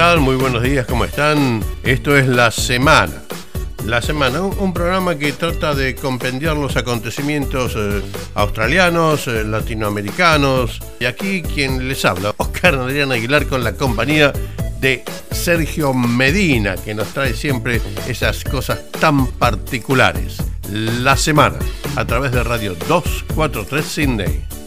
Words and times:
Muy 0.00 0.36
buenos 0.36 0.62
días, 0.62 0.86
¿cómo 0.86 1.04
están? 1.04 1.62
Esto 1.82 2.16
es 2.16 2.26
La 2.26 2.50
Semana. 2.50 3.22
La 3.84 4.00
Semana, 4.00 4.40
un, 4.40 4.72
programa 4.72 5.18
que 5.18 5.30
trata 5.32 5.74
de 5.74 5.94
compendiar 5.94 6.56
los 6.56 6.74
acontecimientos 6.78 7.74
eh, 7.76 8.00
australianos, 8.32 9.28
eh, 9.28 9.44
latinoamericanos. 9.44 10.80
Y 11.00 11.04
aquí 11.04 11.42
quien 11.42 11.86
les 11.86 12.02
habla, 12.06 12.32
Oscar 12.38 12.76
Adrián 12.76 13.12
Aguilar, 13.12 13.46
con 13.46 13.62
la 13.62 13.74
compañía 13.74 14.32
de 14.80 15.04
Sergio 15.32 15.92
Medina, 15.92 16.76
que 16.76 16.94
nos 16.94 17.08
trae 17.08 17.34
siempre 17.34 17.82
esas 18.08 18.42
cosas 18.44 18.90
tan 18.92 19.26
particulares. 19.26 20.38
La 20.70 21.18
Semana, 21.18 21.58
a 21.96 22.06
través 22.06 22.32
de 22.32 22.42
Radio 22.42 22.74
243 22.88 23.84
Sydney. 23.84 24.59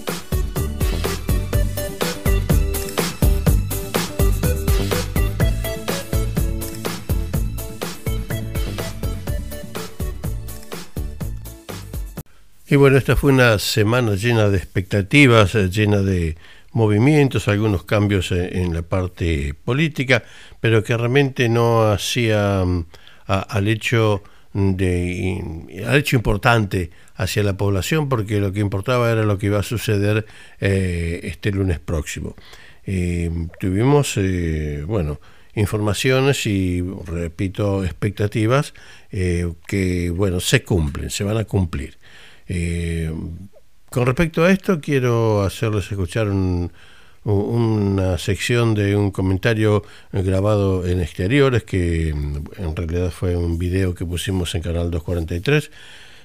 Y 12.73 12.75
bueno, 12.75 12.97
esta 12.97 13.15
fue 13.15 13.31
una 13.31 13.59
semana 13.59 14.15
llena 14.15 14.49
de 14.49 14.57
expectativas, 14.57 15.53
eh, 15.53 15.69
llena 15.69 16.01
de 16.01 16.35
movimientos, 16.71 17.47
algunos 17.47 17.83
cambios 17.83 18.31
en, 18.31 18.73
la 18.73 18.81
parte 18.81 19.53
política, 19.53 20.23
pero 20.59 20.83
que 20.83 20.97
realmente 20.97 21.49
no 21.49 21.91
hacía 21.91 22.65
mm, 22.65 22.85
al 23.27 23.67
hecho 23.67 24.23
de 24.53 25.83
al 25.85 25.97
hecho 25.97 26.15
importante 26.15 26.89
hacia 27.15 27.43
la 27.43 27.55
población 27.57 28.09
porque 28.09 28.39
lo 28.39 28.51
que 28.51 28.61
importaba 28.61 29.11
era 29.11 29.21
lo 29.21 29.37
que 29.37 29.45
iba 29.45 29.59
a 29.59 29.63
suceder 29.63 30.25
eh, 30.59 31.19
este 31.25 31.51
lunes 31.51 31.77
próximo. 31.77 32.35
Eh, 32.87 33.29
tuvimos, 33.59 34.17
bueno, 34.87 35.21
informaciones 35.53 36.47
y, 36.47 36.81
repito, 37.05 37.83
expectativas 37.83 38.73
que, 39.11 40.09
bueno, 40.09 40.39
se 40.39 40.63
cumplen, 40.63 41.11
se 41.11 41.23
van 41.23 41.37
a 41.37 41.43
cumplir. 41.43 42.01
Eh, 42.47 43.11
con 43.89 44.05
respecto 44.05 44.43
a 44.43 44.51
esto, 44.51 44.79
quiero 44.81 45.43
hacerles 45.43 45.91
escuchar 45.91 46.27
una 47.25 48.17
sección 48.17 48.73
de 48.73 48.95
un 48.95 49.11
comentario 49.11 49.83
grabado 50.11 50.85
en 50.85 50.99
exteriores, 50.99 51.63
que 51.63 52.09
en 52.09 52.75
realidad 52.75 53.11
fue 53.11 53.35
un 53.37 53.57
video 53.59 53.93
que 53.93 54.05
pusimos 54.05 54.55
en 54.55 54.61
Canal 54.61 54.89
243, 54.89 55.69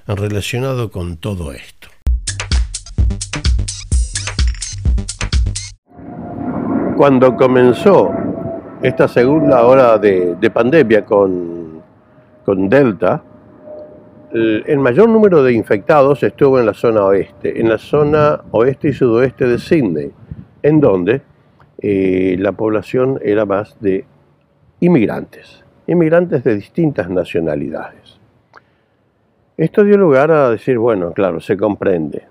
relacionado 0.07 0.89
con 0.89 1.17
todo 1.17 1.51
esto. 1.51 1.89
Cuando 6.97 7.35
comenzó 7.35 8.11
esta 8.81 9.07
segunda 9.07 9.63
hora 9.63 9.97
de, 9.97 10.51
pandemia 10.51 11.05
con, 11.05 11.81
con 12.43 12.67
Delta, 12.67 13.23
el 14.31 14.77
mayor 14.77 15.09
número 15.09 15.41
de 15.41 15.53
infectados 15.53 16.21
estuvo 16.23 16.59
en 16.59 16.65
la 16.65 16.73
zona 16.73 17.03
oeste, 17.05 17.59
en 17.59 17.69
la 17.69 17.77
zona 17.77 18.41
oeste 18.51 18.89
y 18.89 18.93
sudoeste 18.93 19.47
de 19.47 19.57
Sydney, 19.57 20.11
en 20.61 20.79
donde 20.79 21.21
eh, 21.79 22.35
la 22.39 22.51
población 22.51 23.19
era 23.23 23.45
más 23.45 23.79
de 23.79 24.05
inmigrantes, 24.81 25.63
inmigrantes 25.87 26.43
de 26.43 26.55
distintas 26.55 27.09
nacionalidades. 27.09 28.19
Esto 29.57 29.83
dio 29.83 29.97
lugar 29.97 30.31
a 30.31 30.49
decir, 30.49 30.77
bueno, 30.77 31.11
claro, 31.13 31.39
se 31.39 31.57
comprende, 31.57 32.23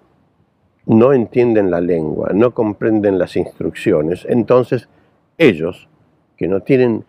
no 0.86 1.12
entienden 1.12 1.70
la 1.70 1.80
lengua, 1.80 2.30
no 2.32 2.54
comprenden 2.54 3.18
las 3.18 3.36
instrucciones, 3.36 4.24
entonces 4.28 4.88
ellos, 5.36 5.88
que 6.36 6.48
no 6.48 6.60
tienen 6.60 7.04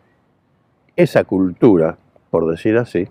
esa 0.95 1.23
cultura, 1.23 1.97
por 2.31 2.49
decir 2.49 2.77
así, 2.77 3.07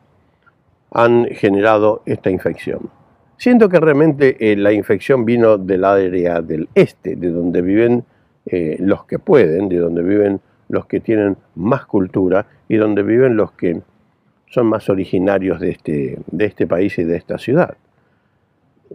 han 0.90 1.26
generado 1.26 2.02
esta 2.06 2.30
infección. 2.30 2.90
Siento 3.36 3.68
que 3.68 3.78
realmente 3.78 4.52
eh, 4.52 4.56
la 4.56 4.72
infección 4.72 5.24
vino 5.24 5.58
del 5.58 5.84
área 5.84 6.42
del 6.42 6.68
este, 6.74 7.14
de 7.14 7.30
donde 7.30 7.62
viven 7.62 8.04
eh, 8.46 8.76
los 8.80 9.04
que 9.04 9.18
pueden, 9.18 9.68
de 9.68 9.78
donde 9.78 10.02
viven 10.02 10.40
los 10.68 10.86
que 10.86 11.00
tienen 11.00 11.36
más 11.54 11.86
cultura 11.86 12.46
y 12.68 12.76
donde 12.76 13.02
viven 13.02 13.36
los 13.36 13.52
que 13.52 13.80
son 14.50 14.66
más 14.66 14.88
originarios 14.88 15.60
de 15.60 15.70
este, 15.70 16.18
de 16.26 16.44
este 16.44 16.66
país 16.66 16.98
y 16.98 17.04
de 17.04 17.16
esta 17.16 17.38
ciudad. 17.38 17.76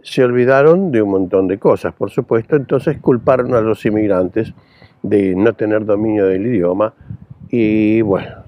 Se 0.02 0.24
olvidaron 0.24 0.90
de 0.90 1.02
un 1.02 1.10
montón 1.10 1.46
de 1.46 1.58
cosas, 1.58 1.94
por 1.94 2.10
supuesto, 2.10 2.56
entonces 2.56 2.98
culparon 2.98 3.54
a 3.54 3.60
los 3.60 3.84
inmigrantes 3.86 4.52
de 5.02 5.34
no 5.36 5.52
tener 5.54 5.84
dominio 5.84 6.26
del 6.26 6.46
idioma 6.46 6.92
y 7.48 8.02
bueno, 8.02 8.42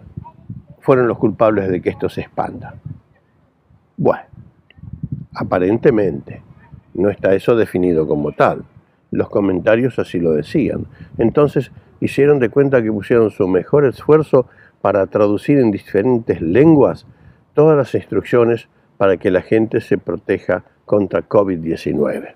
fueron 0.81 1.07
los 1.07 1.19
culpables 1.19 1.69
de 1.69 1.81
que 1.81 1.91
esto 1.91 2.09
se 2.09 2.23
expanda. 2.23 2.75
Bueno, 3.97 4.25
aparentemente 5.34 6.43
no 6.95 7.11
está 7.11 7.34
eso 7.34 7.57
definido 7.57 8.07
como 8.07 8.33
tal. 8.33 8.65
Los 9.11 9.29
comentarios 9.29 9.99
así 9.99 10.19
lo 10.19 10.33
decían. 10.33 10.87
Entonces 11.19 11.71
hicieron 12.01 12.39
de 12.39 12.49
cuenta 12.51 12.83
que 12.83 12.93
pusieron 12.93 13.31
su 13.31 13.47
mejor 13.49 13.84
esfuerzo 13.84 14.47
para 14.81 15.07
traducir 15.07 15.59
en 15.59 15.71
diferentes 15.71 16.41
lenguas 16.41 17.07
todas 17.55 17.77
las 17.77 17.95
instrucciones 17.95 18.69
para 18.97 19.17
que 19.17 19.31
la 19.31 19.43
gente 19.43 19.81
se 19.81 19.99
proteja 19.99 20.65
contra 20.84 21.27
COVID-19. 21.28 22.34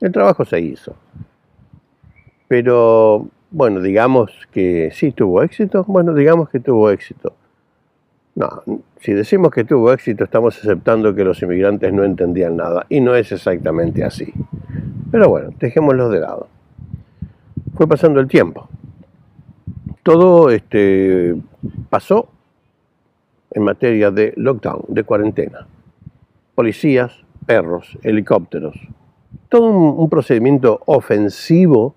El 0.00 0.12
trabajo 0.12 0.44
se 0.44 0.60
hizo. 0.60 0.96
Pero, 2.46 3.28
bueno, 3.50 3.80
digamos 3.80 4.32
que 4.50 4.90
sí 4.92 5.12
tuvo 5.12 5.42
éxito. 5.42 5.84
Bueno, 5.86 6.14
digamos 6.14 6.48
que 6.48 6.60
tuvo 6.60 6.90
éxito. 6.90 7.34
No, 8.38 8.62
si 9.00 9.14
decimos 9.14 9.50
que 9.50 9.64
tuvo 9.64 9.92
éxito, 9.92 10.22
estamos 10.22 10.56
aceptando 10.56 11.12
que 11.12 11.24
los 11.24 11.42
inmigrantes 11.42 11.92
no 11.92 12.04
entendían 12.04 12.56
nada, 12.56 12.86
y 12.88 13.00
no 13.00 13.16
es 13.16 13.32
exactamente 13.32 14.04
así. 14.04 14.32
Pero 15.10 15.28
bueno, 15.28 15.50
dejémoslo 15.58 16.08
de 16.08 16.20
lado. 16.20 16.46
Fue 17.74 17.88
pasando 17.88 18.20
el 18.20 18.28
tiempo. 18.28 18.68
Todo 20.04 20.50
este, 20.50 21.34
pasó 21.90 22.28
en 23.50 23.64
materia 23.64 24.12
de 24.12 24.34
lockdown, 24.36 24.84
de 24.86 25.02
cuarentena. 25.02 25.66
Policías, 26.54 27.24
perros, 27.44 27.98
helicópteros. 28.04 28.76
Todo 29.48 29.66
un, 29.66 30.08
procedimiento 30.08 30.80
ofensivo 30.86 31.96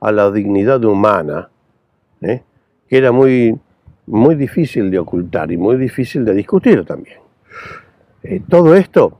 a 0.00 0.12
la 0.12 0.30
dignidad 0.30 0.84
humana, 0.84 1.50
¿eh? 2.20 2.44
que 2.86 2.96
era 2.96 3.10
muy 3.10 3.58
muy 4.10 4.34
difícil 4.34 4.90
de 4.90 4.98
ocultar 4.98 5.52
y 5.52 5.56
muy 5.56 5.76
difícil 5.76 6.24
de 6.24 6.34
discutir 6.34 6.84
también. 6.84 7.18
Eh, 8.22 8.42
todo 8.48 8.74
esto 8.74 9.18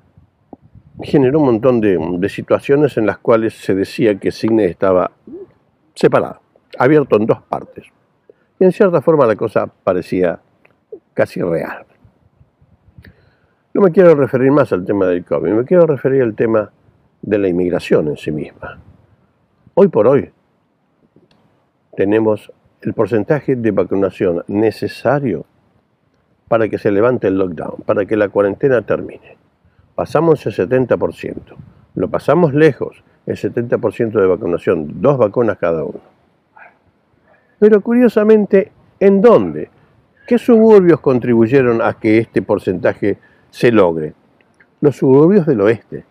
generó 1.00 1.38
un 1.38 1.46
montón 1.46 1.80
de, 1.80 2.28
situaciones 2.28 2.96
en 2.96 3.06
las 3.06 3.18
cuales 3.18 3.54
se 3.54 3.74
decía 3.74 4.18
que 4.18 4.32
Sydney 4.32 4.66
estaba 4.66 5.12
separado, 5.94 6.40
abierto 6.78 7.16
en 7.16 7.26
dos 7.26 7.40
partes. 7.42 7.86
Y 8.58 8.64
en 8.64 8.72
cierta 8.72 9.00
forma 9.00 9.26
la 9.26 9.36
cosa 9.36 9.66
parecía 9.66 10.40
casi 11.14 11.40
real. 11.40 11.86
No 13.72 13.82
me 13.82 13.92
quiero 13.92 14.14
referir 14.16 14.50
más 14.50 14.72
al 14.72 14.84
tema 14.84 15.06
del 15.06 15.24
COVID, 15.24 15.52
me 15.52 15.64
quiero 15.64 15.86
referir 15.86 16.22
al 16.22 16.34
tema 16.34 16.70
de 17.22 17.38
la 17.38 17.48
inmigración 17.48 18.08
en 18.08 18.16
sí 18.16 18.32
misma. 18.32 18.78
Hoy 19.74 19.88
por 19.88 20.08
hoy 20.08 20.30
tenemos 21.96 22.52
el 22.82 22.94
porcentaje 22.94 23.56
de 23.56 23.70
vacunación 23.70 24.42
necesario 24.48 25.44
para 26.48 26.68
que 26.68 26.78
se 26.78 26.90
levante 26.90 27.28
el 27.28 27.38
lockdown, 27.38 27.82
para 27.86 28.06
que 28.06 28.16
la 28.16 28.28
cuarentena 28.28 28.82
termine. 28.82 29.36
Pasamos 29.94 30.44
el 30.46 30.54
70%, 30.54 31.34
lo 31.94 32.08
pasamos 32.08 32.54
lejos, 32.54 33.04
el 33.26 33.36
70% 33.36 34.12
de 34.12 34.26
vacunación, 34.26 35.00
dos 35.00 35.18
vacunas 35.18 35.58
cada 35.58 35.84
uno. 35.84 36.00
Pero 37.58 37.80
curiosamente, 37.82 38.72
¿en 38.98 39.20
dónde? 39.20 39.70
¿Qué 40.26 40.38
suburbios 40.38 41.00
contribuyeron 41.00 41.82
a 41.82 41.94
que 41.94 42.18
este 42.18 42.40
porcentaje 42.40 43.18
se 43.50 43.70
logre? 43.70 44.14
Los 44.80 44.96
suburbios 44.96 45.46
del 45.46 45.60
oeste 45.60 46.04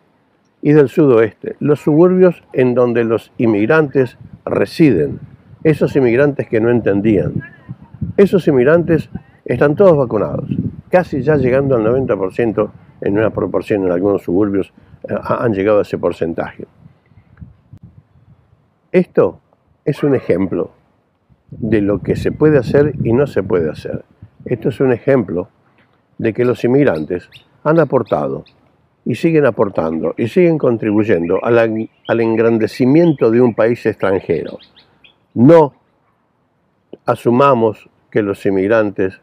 y 0.62 0.74
del 0.74 0.90
sudoeste, 0.90 1.56
los 1.60 1.80
suburbios 1.80 2.44
en 2.54 2.76
donde 2.76 3.04
los 3.04 3.32
inmigrantes 3.38 4.18
residen, 4.46 5.20
esos 5.70 5.96
inmigrantes 5.96 6.48
que 6.48 6.60
no 6.60 6.70
entendían. 6.70 7.42
Esos 8.18 8.48
inmigrantes 8.48 9.10
están 9.46 9.76
todos 9.76 9.98
vacunados, 9.98 10.50
casi 10.90 11.22
ya 11.22 11.36
llegando 11.36 11.76
al 11.76 11.84
90% 11.84 12.72
en 13.02 13.18
una 13.18 13.30
proporción 13.30 13.84
en 13.84 13.92
algunos 13.92 14.24
suburbios 14.24 14.74
eh, 15.08 15.16
han 15.24 15.54
llegado 15.54 15.80
a 15.80 15.82
ese 15.84 15.98
porcentaje. 15.98 16.66
Esto 18.92 19.40
es 19.86 20.04
un 20.04 20.16
ejemplo 20.16 20.72
de 21.52 21.82
lo 21.82 22.00
que 22.00 22.16
se 22.16 22.32
puede 22.32 22.58
hacer 22.58 22.94
y 23.04 23.14
no 23.14 23.28
se 23.28 23.44
puede 23.44 23.70
hacer. 23.70 24.04
Esto 24.46 24.70
es 24.70 24.80
un 24.80 24.92
ejemplo 24.92 25.50
de 26.18 26.34
que 26.34 26.46
los 26.46 26.64
inmigrantes 26.64 27.30
han 27.64 27.80
aportado 27.80 28.44
y 29.06 29.16
siguen 29.16 29.46
aportando 29.46 30.14
y 30.18 30.28
siguen 30.28 30.58
contribuyendo 30.58 31.44
al, 31.44 31.90
al 32.08 32.22
engrandecimiento 32.22 33.32
de 33.32 33.42
un 33.42 33.56
país 33.56 33.86
extranjero 33.86 34.58
no 35.34 35.74
asumamos 37.06 37.90
que 38.10 38.22
los 38.22 38.46
inmigrantes, 38.46 39.22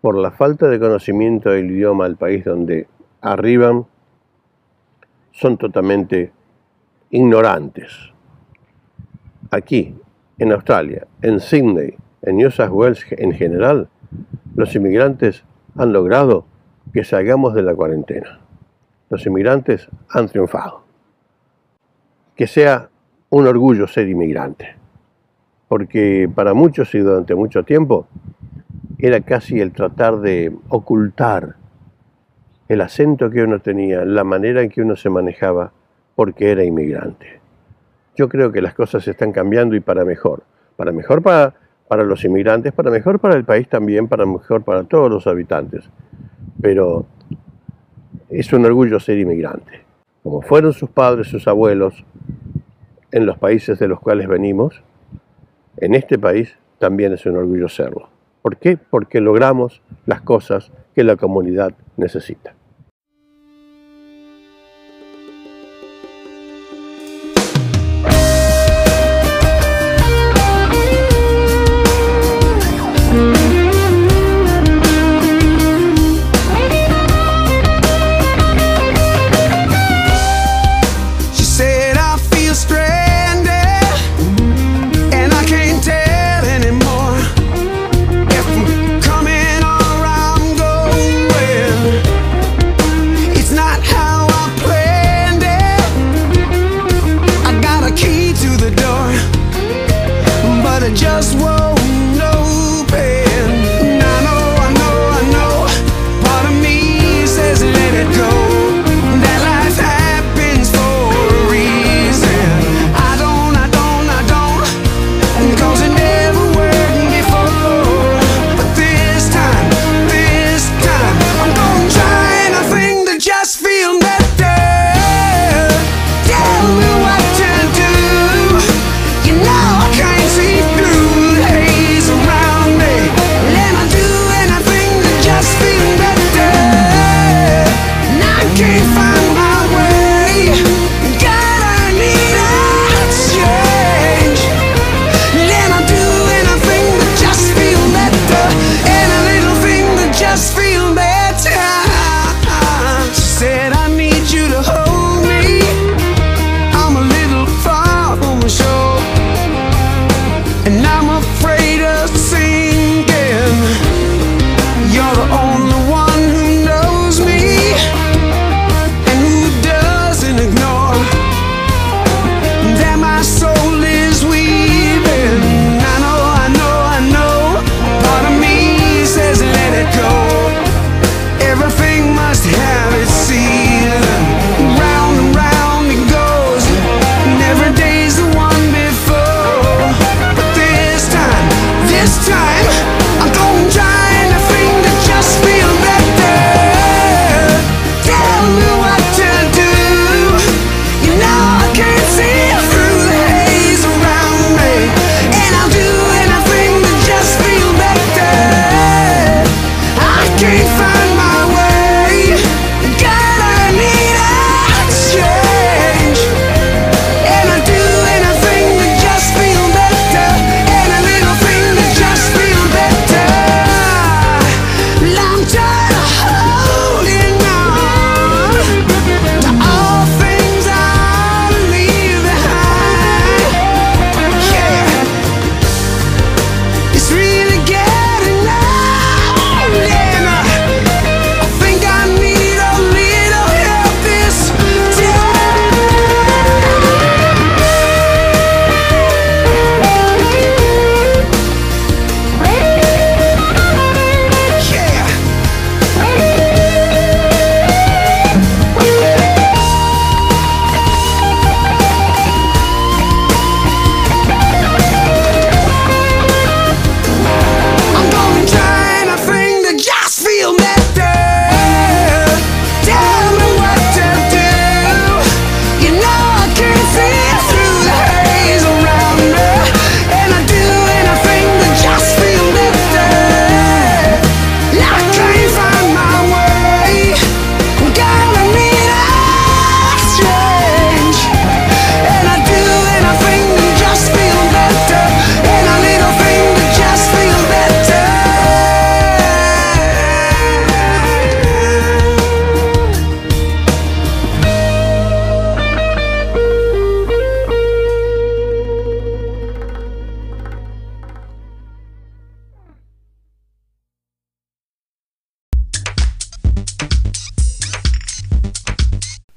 por 0.00 0.16
la 0.16 0.30
falta 0.30 0.68
de 0.68 0.78
conocimiento 0.78 1.50
del 1.50 1.70
idioma 1.70 2.04
del 2.04 2.16
país 2.16 2.44
donde 2.44 2.88
arriban, 3.20 3.86
son 5.32 5.56
totalmente 5.56 6.32
ignorantes. 7.10 8.12
Aquí, 9.50 9.94
en 10.38 10.52
Australia, 10.52 11.06
en 11.22 11.40
Sydney, 11.40 11.96
en 12.22 12.36
New 12.36 12.50
South 12.50 12.70
Wales 12.70 13.04
en 13.10 13.32
general, 13.32 13.88
los 14.54 14.74
inmigrantes 14.74 15.44
han 15.76 15.92
logrado 15.92 16.46
que 16.92 17.04
salgamos 17.04 17.54
de 17.54 17.62
la 17.62 17.74
cuarentena. 17.74 18.40
Los 19.10 19.26
inmigrantes 19.26 19.88
han 20.10 20.28
triunfado. 20.28 20.84
Que 22.36 22.46
sea 22.46 22.88
un 23.30 23.46
orgullo 23.46 23.86
ser 23.86 24.08
inmigrante, 24.08 24.76
porque 25.74 26.30
para 26.32 26.54
muchos 26.54 26.94
y 26.94 27.00
durante 27.00 27.34
mucho 27.34 27.64
tiempo 27.64 28.06
era 28.96 29.20
casi 29.22 29.58
el 29.58 29.72
tratar 29.72 30.20
de 30.20 30.56
ocultar 30.68 31.56
el 32.68 32.80
acento 32.80 33.28
que 33.28 33.42
uno 33.42 33.58
tenía, 33.58 34.04
la 34.04 34.22
manera 34.22 34.62
en 34.62 34.68
que 34.68 34.82
uno 34.82 34.94
se 34.94 35.10
manejaba, 35.10 35.72
porque 36.14 36.52
era 36.52 36.62
inmigrante. 36.62 37.40
Yo 38.14 38.28
creo 38.28 38.52
que 38.52 38.62
las 38.62 38.72
cosas 38.72 39.08
están 39.08 39.32
cambiando 39.32 39.74
y 39.74 39.80
para 39.80 40.04
mejor. 40.04 40.44
Para 40.76 40.92
mejor 40.92 41.22
para, 41.22 41.54
para 41.88 42.04
los 42.04 42.24
inmigrantes, 42.24 42.72
para 42.72 42.92
mejor 42.92 43.18
para 43.18 43.34
el 43.34 43.44
país 43.44 43.68
también, 43.68 44.06
para 44.06 44.26
mejor 44.26 44.62
para 44.62 44.84
todos 44.84 45.10
los 45.10 45.26
habitantes. 45.26 45.90
Pero 46.62 47.04
es 48.28 48.52
un 48.52 48.64
orgullo 48.64 49.00
ser 49.00 49.18
inmigrante. 49.18 49.80
Como 50.22 50.40
fueron 50.40 50.72
sus 50.72 50.88
padres, 50.88 51.26
sus 51.26 51.48
abuelos, 51.48 52.04
en 53.10 53.26
los 53.26 53.38
países 53.38 53.80
de 53.80 53.88
los 53.88 53.98
cuales 53.98 54.28
venimos, 54.28 54.80
en 55.76 55.94
este 55.94 56.18
país 56.18 56.56
también 56.78 57.12
es 57.12 57.26
un 57.26 57.36
orgullo 57.36 57.68
serlo. 57.68 58.08
¿Por 58.42 58.58
qué? 58.58 58.76
Porque 58.76 59.20
logramos 59.20 59.80
las 60.06 60.20
cosas 60.20 60.70
que 60.94 61.04
la 61.04 61.16
comunidad 61.16 61.72
necesita. 61.96 62.54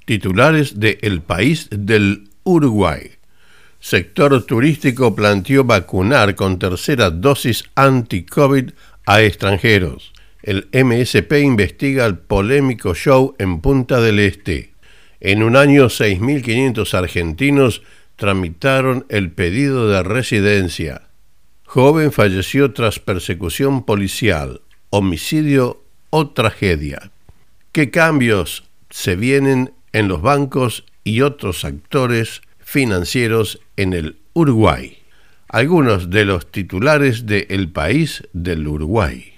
Titulares 0.07 0.79
de 0.79 0.99
El 1.01 1.21
País 1.21 1.67
del 1.69 2.29
Uruguay. 2.45 3.11
Sector 3.81 4.41
turístico 4.45 5.13
planteó 5.13 5.65
vacunar 5.65 6.35
con 6.35 6.59
tercera 6.59 7.09
dosis 7.09 7.65
anti-COVID 7.75 8.69
a 9.05 9.21
extranjeros. 9.21 10.13
El 10.41 10.69
MSP 10.71 11.41
investiga 11.43 12.05
el 12.05 12.19
polémico 12.19 12.95
show 12.95 13.35
en 13.37 13.59
Punta 13.59 13.99
del 13.99 14.19
Este. 14.19 14.71
En 15.19 15.43
un 15.43 15.57
año, 15.57 15.87
6.500 15.87 16.93
argentinos 16.93 17.81
tramitaron 18.15 19.05
el 19.09 19.31
pedido 19.31 19.89
de 19.89 20.03
residencia. 20.03 21.01
Joven 21.65 22.13
falleció 22.13 22.71
tras 22.71 22.99
persecución 22.99 23.83
policial, 23.83 24.61
homicidio 24.89 25.83
o 26.11 26.29
tragedia. 26.29 27.11
¿Qué 27.73 27.91
cambios 27.91 28.63
se 28.89 29.17
vienen 29.17 29.73
en 29.93 30.07
los 30.07 30.21
bancos 30.21 30.85
y 31.03 31.21
otros 31.21 31.65
actores 31.65 32.41
financieros 32.59 33.59
en 33.75 33.93
el 33.93 34.17
Uruguay? 34.33 34.97
Algunos 35.49 36.09
de 36.09 36.25
los 36.25 36.51
titulares 36.51 37.25
de 37.25 37.47
El 37.49 37.71
País 37.71 38.27
del 38.33 38.67
Uruguay. 38.67 39.33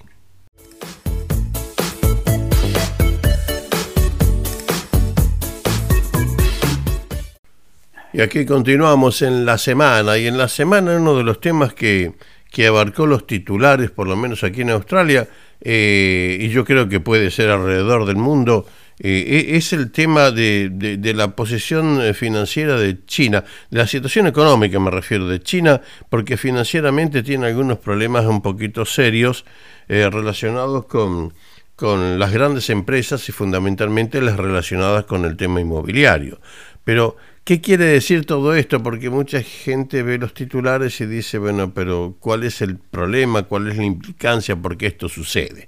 Y 8.11 8.21
aquí 8.21 8.45
continuamos 8.45 9.21
en 9.21 9.45
la 9.45 9.57
semana, 9.59 10.17
y 10.17 10.25
en 10.25 10.37
la 10.37 10.47
semana 10.47 10.97
uno 10.97 11.15
de 11.15 11.23
los 11.23 11.39
temas 11.39 11.73
que, 11.73 12.13
que 12.51 12.65
abarcó 12.65 13.05
los 13.05 13.27
titulares, 13.27 13.91
por 13.91 14.07
lo 14.07 14.15
menos 14.15 14.43
aquí 14.43 14.61
en 14.61 14.71
Australia, 14.71 15.27
eh, 15.61 16.37
y 16.41 16.49
yo 16.49 16.65
creo 16.65 16.89
que 16.89 16.99
puede 16.99 17.29
ser 17.29 17.49
alrededor 17.49 18.05
del 18.05 18.15
mundo, 18.15 18.65
eh, 18.99 19.47
e, 19.49 19.57
es 19.57 19.73
el 19.73 19.91
tema 19.91 20.31
de, 20.31 20.69
de, 20.69 21.13
la 21.13 21.35
posición 21.35 22.01
eh, 22.01 22.13
financiera 22.13 22.79
de 22.79 23.05
China, 23.05 23.43
de 23.69 23.77
la 23.77 23.87
situación 23.87 24.27
económica 24.27 24.79
me 24.79 24.91
refiero 24.91 25.27
de 25.27 25.41
China, 25.41 25.81
porque 26.09 26.37
financieramente 26.37 27.23
tiene 27.23 27.47
algunos 27.47 27.79
problemas 27.79 28.25
un 28.25 28.41
poquito 28.41 28.85
serios 28.85 29.45
relacionados 29.87 30.85
con, 30.85 31.33
con 31.75 32.19
las 32.19 32.31
grandes 32.31 32.69
empresas 32.69 33.27
y 33.27 33.31
fundamentalmente 33.31 34.21
las 34.21 34.37
relacionadas 34.37 35.05
con 35.05 35.25
el 35.25 35.35
tema 35.35 35.59
inmobiliario. 35.59 36.39
Pero 36.83 37.17
¿Qué 37.49 37.61
quiere 37.61 37.85
decir 37.85 38.27
todo 38.27 38.53
esto? 38.53 38.83
Porque 38.83 39.09
mucha 39.09 39.41
gente 39.41 40.03
ve 40.03 40.19
los 40.19 40.35
titulares 40.35 41.01
y 41.01 41.07
dice, 41.07 41.39
bueno, 41.39 41.73
pero 41.73 42.15
¿cuál 42.19 42.43
es 42.43 42.61
el 42.61 42.77
problema? 42.77 43.41
¿Cuál 43.41 43.69
es 43.69 43.77
la 43.77 43.85
implicancia? 43.85 44.55
¿Por 44.55 44.77
qué 44.77 44.85
esto 44.85 45.09
sucede? 45.09 45.67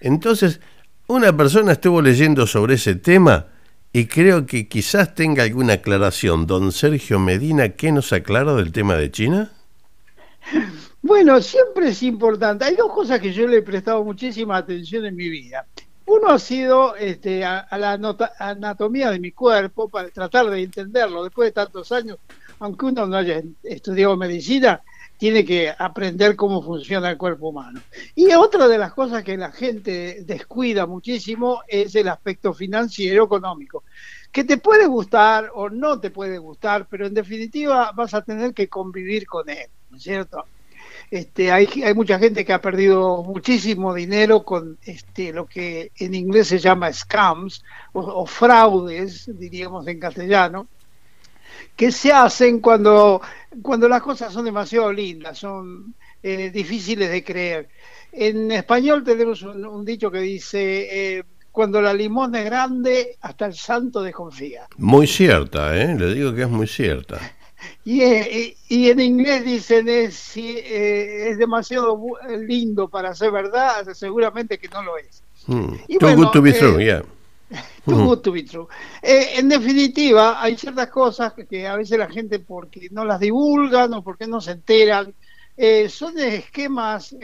Entonces, 0.00 0.60
una 1.10 1.36
persona 1.36 1.72
estuvo 1.72 2.00
leyendo 2.00 2.46
sobre 2.46 2.74
ese 2.74 2.94
tema 2.94 3.48
y 3.92 4.06
creo 4.06 4.46
que 4.46 4.68
quizás 4.68 5.12
tenga 5.12 5.42
alguna 5.42 5.72
aclaración. 5.74 6.46
Don 6.46 6.70
Sergio 6.70 7.18
Medina, 7.18 7.70
¿qué 7.70 7.90
nos 7.90 8.12
aclara 8.12 8.54
del 8.54 8.70
tema 8.70 8.94
de 8.94 9.10
China? 9.10 9.50
Bueno, 11.02 11.40
siempre 11.40 11.88
es 11.88 12.02
importante. 12.04 12.64
Hay 12.64 12.76
dos 12.76 12.92
cosas 12.92 13.18
que 13.18 13.32
yo 13.32 13.48
le 13.48 13.56
he 13.56 13.62
prestado 13.62 14.04
muchísima 14.04 14.56
atención 14.56 15.04
en 15.04 15.16
mi 15.16 15.28
vida. 15.28 15.66
Uno 16.06 16.28
ha 16.28 16.38
sido 16.38 16.94
este, 16.94 17.44
a, 17.44 17.66
la 17.76 17.98
anatomía 18.38 19.10
de 19.10 19.18
mi 19.18 19.32
cuerpo 19.32 19.88
para 19.88 20.10
tratar 20.10 20.48
de 20.48 20.62
entenderlo. 20.62 21.24
Después 21.24 21.48
de 21.48 21.52
tantos 21.52 21.90
años, 21.90 22.18
aunque 22.60 22.86
uno 22.86 23.06
no 23.06 23.16
haya 23.16 23.42
estudiado 23.64 24.16
medicina, 24.16 24.80
tiene 25.20 25.44
que 25.44 25.70
aprender 25.78 26.34
cómo 26.34 26.62
funciona 26.62 27.10
el 27.10 27.18
cuerpo 27.18 27.50
humano. 27.50 27.82
Y 28.14 28.32
otra 28.32 28.66
de 28.66 28.78
las 28.78 28.94
cosas 28.94 29.22
que 29.22 29.36
la 29.36 29.52
gente 29.52 30.24
descuida 30.24 30.86
muchísimo 30.86 31.60
es 31.68 31.94
el 31.94 32.08
aspecto 32.08 32.54
financiero 32.54 33.24
económico, 33.24 33.84
que 34.32 34.44
te 34.44 34.56
puede 34.56 34.86
gustar 34.86 35.50
o 35.54 35.68
no 35.68 36.00
te 36.00 36.10
puede 36.10 36.38
gustar, 36.38 36.86
pero 36.88 37.06
en 37.06 37.12
definitiva 37.12 37.92
vas 37.92 38.14
a 38.14 38.22
tener 38.22 38.54
que 38.54 38.68
convivir 38.68 39.26
con 39.26 39.50
él, 39.50 39.66
¿no 39.90 39.98
es 39.98 40.02
cierto? 40.02 40.46
Este, 41.10 41.52
hay, 41.52 41.68
hay 41.84 41.92
mucha 41.92 42.18
gente 42.18 42.46
que 42.46 42.54
ha 42.54 42.62
perdido 42.62 43.22
muchísimo 43.22 43.92
dinero 43.92 44.42
con 44.42 44.78
este, 44.86 45.34
lo 45.34 45.44
que 45.44 45.92
en 45.98 46.14
inglés 46.14 46.48
se 46.48 46.58
llama 46.58 46.90
scams 46.90 47.62
o, 47.92 48.24
fraudes, 48.24 49.30
diríamos 49.38 49.86
en 49.86 50.00
castellano, 50.00 50.66
que 51.76 51.92
se 51.92 52.12
hacen 52.12 52.60
cuando, 52.60 53.20
cuando 53.62 53.88
las 53.88 54.02
cosas 54.02 54.32
son 54.32 54.44
demasiado 54.44 54.92
lindas, 54.92 55.38
son 55.38 55.94
eh, 56.22 56.50
difíciles 56.50 57.10
de 57.10 57.24
creer. 57.24 57.68
En 58.12 58.50
español 58.50 59.04
tenemos 59.04 59.42
un, 59.42 59.84
dicho 59.84 60.10
que 60.10 60.20
dice, 60.20 61.18
eh, 61.18 61.24
cuando 61.52 61.80
la 61.80 61.92
limón 61.92 62.34
es 62.34 62.44
grande, 62.44 63.16
hasta 63.20 63.46
el 63.46 63.54
santo 63.54 64.02
desconfía. 64.02 64.66
Muy 64.76 65.06
cierta, 65.06 65.76
¿eh? 65.76 65.96
le 65.98 66.14
digo 66.14 66.34
que 66.34 66.42
es 66.42 66.50
muy 66.50 66.66
cierta. 66.66 67.18
Y, 67.84 68.02
y, 68.70 68.88
en 68.88 69.00
inglés 69.00 69.44
dicen 69.44 69.86
es, 69.86 70.14
si, 70.14 70.56
eh, 70.56 71.28
es 71.28 71.36
demasiado 71.36 71.98
lindo 72.38 72.88
para 72.88 73.14
ser 73.14 73.32
verdad, 73.32 73.86
seguramente 73.92 74.58
que 74.58 74.68
no 74.68 74.82
lo 74.82 74.96
es. 74.96 75.22
Mm. 75.46 75.98
Too 75.98 76.16
good 76.16 76.30
to 76.30 76.40
be 76.40 76.54
true, 76.54 76.82
yeah. 76.82 77.02
Too 77.84 77.94
mm. 77.94 78.06
good 78.06 78.20
to 78.20 78.32
be 78.32 78.42
true. 78.42 78.66
Eh, 79.02 79.32
en 79.36 79.48
definitiva, 79.48 80.42
hay 80.42 80.56
ciertas 80.56 80.88
cosas 80.88 81.32
que 81.48 81.66
a 81.66 81.76
veces 81.76 81.98
la 81.98 82.08
gente, 82.08 82.38
porque 82.38 82.88
no 82.90 83.04
las 83.04 83.20
divulgan 83.20 83.94
o 83.94 84.02
porque 84.02 84.26
no 84.26 84.40
se 84.40 84.52
enteran, 84.52 85.14
eh, 85.56 85.88
son 85.88 86.18
esquemas 86.18 87.14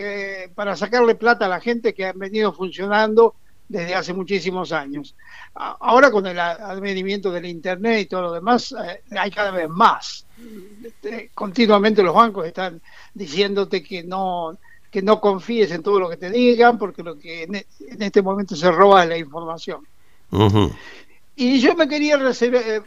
para 0.54 0.76
sacarle 0.76 1.14
plata 1.14 1.46
a 1.46 1.48
la 1.48 1.60
gente 1.60 1.94
que 1.94 2.06
han 2.06 2.18
venido 2.18 2.52
funcionando 2.52 3.34
desde 3.68 3.94
hace 3.94 4.12
muchísimos 4.12 4.72
años. 4.72 5.14
Ahora 5.54 6.10
con 6.10 6.26
el 6.26 6.38
advenimiento 6.38 7.30
del 7.30 7.46
Internet 7.46 8.00
y 8.02 8.06
todo 8.06 8.22
lo 8.22 8.32
demás, 8.32 8.72
eh, 8.72 9.02
hay 9.18 9.30
cada 9.30 9.50
vez 9.50 9.68
más. 9.68 10.26
Este, 10.84 11.30
continuamente 11.34 12.02
los 12.02 12.14
bancos 12.14 12.46
están 12.46 12.80
diciéndote 13.14 13.82
que 13.82 14.02
no 14.02 14.58
que 14.90 15.02
no 15.02 15.20
confíes 15.20 15.72
en 15.72 15.82
todo 15.82 16.00
lo 16.00 16.08
que 16.08 16.16
te 16.16 16.30
digan, 16.30 16.78
porque 16.78 17.02
lo 17.02 17.18
que 17.18 17.42
en, 17.42 17.56
e, 17.56 17.66
este 17.98 18.22
momento 18.22 18.56
se 18.56 18.70
roba 18.70 19.02
es 19.02 19.08
la 19.08 19.18
información. 19.18 19.86
Y 21.34 21.60
yo 21.60 21.74
me 21.74 21.86
quería 21.86 22.16
reservar, 22.16 22.62
eh, 22.66 22.82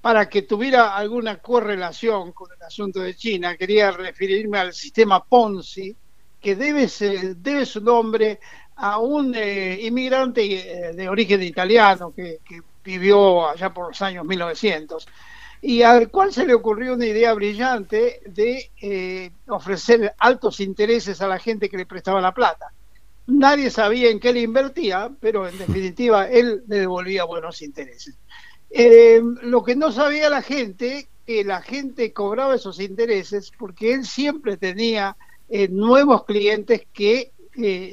para 0.00 0.28
que 0.28 0.42
tuviera 0.42 0.94
alguna 0.94 1.38
correlación 1.38 2.32
con 2.32 2.50
el 2.54 2.62
asunto 2.62 3.00
de 3.00 3.14
China, 3.14 3.56
quería 3.56 3.90
referirme 3.90 4.58
al 4.58 4.74
sistema 4.74 5.24
Ponzi, 5.24 5.96
que 6.40 6.54
debe, 6.54 6.86
su 6.86 7.80
nombre 7.80 8.38
a 8.76 8.98
un 8.98 9.34
eh, 9.34 9.78
inmigrante 9.80 10.42
eh, 10.88 10.92
de 10.92 11.08
origen 11.08 11.42
italiano 11.42 12.12
que, 12.14 12.40
vivió 12.84 13.48
allá 13.48 13.72
por 13.72 13.88
los 13.88 14.02
años 14.02 14.26
1900 14.26 15.08
y 15.62 15.80
al 15.80 16.10
cual 16.10 16.34
se 16.34 16.44
le 16.44 16.52
ocurrió 16.52 16.92
una 16.92 17.06
idea 17.06 17.32
brillante 17.32 18.20
de 18.26 19.32
ofrecer 19.46 20.14
altos 20.18 20.60
intereses 20.60 21.22
a 21.22 21.26
la 21.26 21.38
gente 21.38 21.70
que 21.70 21.78
le 21.78 21.86
prestaba 21.86 22.20
la 22.20 22.34
plata. 22.34 22.74
Nadie 23.26 23.70
sabía 23.70 24.10
en 24.10 24.20
qué 24.20 24.32
le 24.32 24.42
invertía, 24.42 25.10
pero 25.20 25.48
en 25.48 25.56
definitiva 25.58 26.28
él 26.30 26.62
le 26.66 26.80
devolvía 26.80 27.24
buenos 27.24 27.62
intereses. 27.62 28.16
lo 29.42 29.62
que 29.62 29.76
no 29.76 29.92
sabía 29.92 30.28
la 30.28 30.42
gente, 30.42 31.08
que 31.26 31.44
la 31.44 31.62
gente 31.62 32.12
cobraba 32.12 32.54
esos 32.54 32.80
intereses 32.80 33.50
porque 33.58 33.94
él 33.94 34.04
siempre 34.04 34.56
tenía 34.56 35.16
nuevos 35.70 36.24
clientes 36.24 36.86
que 36.92 37.32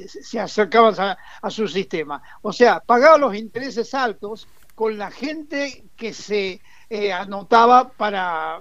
se 0.08 0.40
acercaban 0.40 1.18
a, 1.42 1.50
su 1.50 1.68
sistema. 1.68 2.22
O 2.42 2.52
sea, 2.52 2.80
pagaba 2.80 3.18
los 3.18 3.36
intereses 3.36 3.94
altos 3.94 4.48
con 4.76 4.98
la 4.98 5.12
gente 5.12 5.84
que 5.96 6.14
se 6.14 6.62
eh, 6.94 7.14
anotaba 7.14 7.90
para 7.90 8.60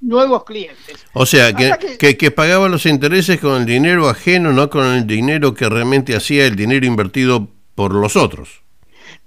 nuevos 0.00 0.42
clientes. 0.44 1.04
O 1.12 1.26
sea, 1.26 1.52
que, 1.52 1.98
que, 1.98 2.16
que, 2.16 2.30
pagaba 2.30 2.70
los 2.70 2.86
intereses 2.86 3.38
con 3.38 3.60
el 3.60 3.66
dinero 3.66 4.08
ajeno, 4.08 4.54
no 4.54 4.70
con 4.70 4.86
el 4.86 5.06
dinero 5.06 5.52
que 5.52 5.68
realmente 5.68 6.16
hacía 6.16 6.46
el 6.46 6.56
dinero 6.56 6.86
invertido 6.86 7.46
por 7.74 7.94
los 7.94 8.16
otros. 8.16 8.62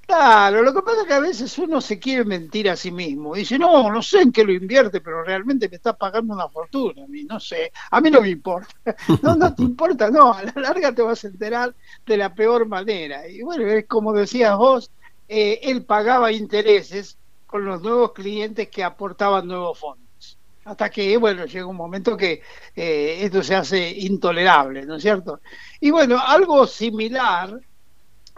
Claro, 0.07 0.63
lo 0.63 0.73
que 0.73 0.81
pasa 0.81 1.01
es 1.01 1.07
que 1.07 1.13
a 1.13 1.19
veces 1.19 1.55
uno 1.59 1.79
se 1.81 1.99
quiere 1.99 2.25
mentir 2.25 2.67
a 2.67 2.75
sí 2.75 2.89
mismo. 2.89 3.35
Dice, 3.35 3.59
no, 3.59 3.91
no 3.91 4.01
sé 4.01 4.21
en 4.21 4.31
qué 4.31 4.43
lo 4.43 4.53
invierte, 4.53 4.99
pero 4.99 5.23
realmente 5.23 5.69
me 5.69 5.75
está 5.75 5.95
pagando 5.95 6.33
una 6.33 6.49
fortuna. 6.49 7.03
A 7.03 7.07
mí 7.07 7.23
no 7.25 7.39
sé, 7.39 7.71
a 7.91 8.01
mí 8.01 8.09
no 8.09 8.21
me 8.21 8.29
importa. 8.29 8.73
No, 9.21 9.35
no 9.35 9.53
te 9.53 9.61
importa, 9.71 10.09
no, 10.09 10.33
a 10.33 10.41
la 10.41 10.53
larga 10.55 10.95
te 10.95 11.03
vas 11.03 11.23
a 11.23 11.27
enterar 11.27 11.75
de 12.07 12.17
la 12.17 12.33
peor 12.33 12.67
manera. 12.67 13.27
Y 13.27 13.43
bueno, 13.43 13.67
es 13.67 13.85
como 13.85 14.13
decías 14.13 14.57
vos, 14.57 14.89
eh, 15.29 15.59
él 15.61 15.83
pagaba 15.83 16.31
intereses 16.31 17.19
con 17.53 17.65
los 17.65 17.83
nuevos 17.83 18.13
clientes 18.13 18.67
que 18.69 18.83
aportaban 18.83 19.45
nuevos 19.45 19.77
fondos. 19.77 20.39
Hasta 20.65 20.89
que, 20.89 21.15
bueno, 21.17 21.45
llega 21.45 21.67
un 21.67 21.75
momento 21.75 22.17
que 22.17 22.41
eh, 22.75 23.19
esto 23.21 23.43
se 23.43 23.53
hace 23.53 23.91
intolerable, 23.91 24.87
¿no 24.87 24.95
es 24.95 25.03
cierto? 25.03 25.39
Y 25.79 25.91
bueno, 25.91 26.17
algo 26.19 26.65
similar 26.65 27.55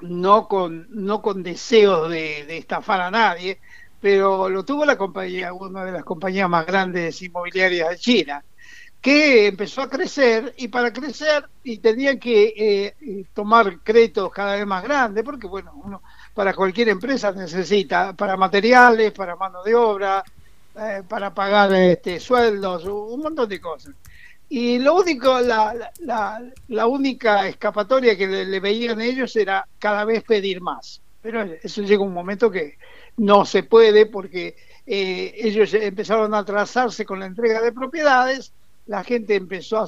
no 0.01 0.49
con, 0.49 0.87
no 0.89 1.21
con 1.21 1.43
deseos 1.43 2.09
de, 2.09 2.57
estafar 2.57 2.99
a 2.99 3.09
nadie, 3.09 3.61
pero 4.01 4.49
lo 4.49 4.65
tuvo 4.65 4.83
la 4.83 4.97
compañía, 4.97 5.53
una 5.53 5.85
de 5.85 5.93
las 5.93 6.03
compañías 6.03 6.49
más 6.49 6.65
grandes 6.65 7.21
inmobiliarias 7.21 7.91
de 7.91 7.97
China, 7.97 8.43
que 8.99 9.47
empezó 9.47 9.81
a 9.81 9.89
crecer 9.89 10.53
y 10.57 10.67
para 10.67 10.91
crecer 10.91 11.47
y 11.63 11.77
tenía 11.77 12.19
que 12.19 12.53
eh, 12.57 13.25
tomar 13.33 13.79
créditos 13.79 14.29
cada 14.33 14.57
vez 14.57 14.67
más 14.67 14.83
grandes, 14.83 15.23
porque 15.23 15.47
bueno, 15.47 15.71
uno 15.85 16.01
para 16.35 16.53
cualquier 16.53 16.89
empresa 16.89 17.31
necesita 17.31 18.13
para 18.13 18.35
materiales, 18.35 19.13
para 19.13 19.37
mano 19.37 19.63
de 19.63 19.73
obra, 19.73 20.23
eh, 20.77 21.01
para 21.07 21.33
pagar 21.33 21.73
este, 21.73 22.19
sueldos, 22.19 22.83
un 22.83 23.21
montón 23.21 23.47
de 23.47 23.61
cosas. 23.61 23.95
Y 24.49 24.77
lo 24.77 24.95
único, 24.95 25.39
la, 25.39 25.91
la, 25.99 26.43
la 26.67 26.87
única 26.87 27.47
escapatoria 27.47 28.17
que 28.17 28.27
le, 28.27 28.59
veían 28.59 29.01
ellos 29.01 29.35
era 29.37 29.65
cada 29.79 30.03
vez 30.03 30.23
pedir 30.23 30.61
más. 30.61 31.01
Pero 31.21 31.41
eso 31.63 31.81
llega 31.81 32.03
un 32.03 32.13
momento 32.13 32.51
que 32.51 32.77
no 33.17 33.45
se 33.45 33.63
puede 33.63 34.05
porque 34.05 34.55
eh, 34.85 35.33
ellos 35.37 35.73
empezaron 35.73 36.33
a 36.33 36.39
atrasarse 36.39 37.05
con 37.05 37.21
la 37.21 37.25
entrega 37.25 37.61
de 37.61 37.71
propiedades, 37.71 38.51
la 38.85 39.03
gente 39.03 39.35
empezó 39.35 39.79
a, 39.79 39.87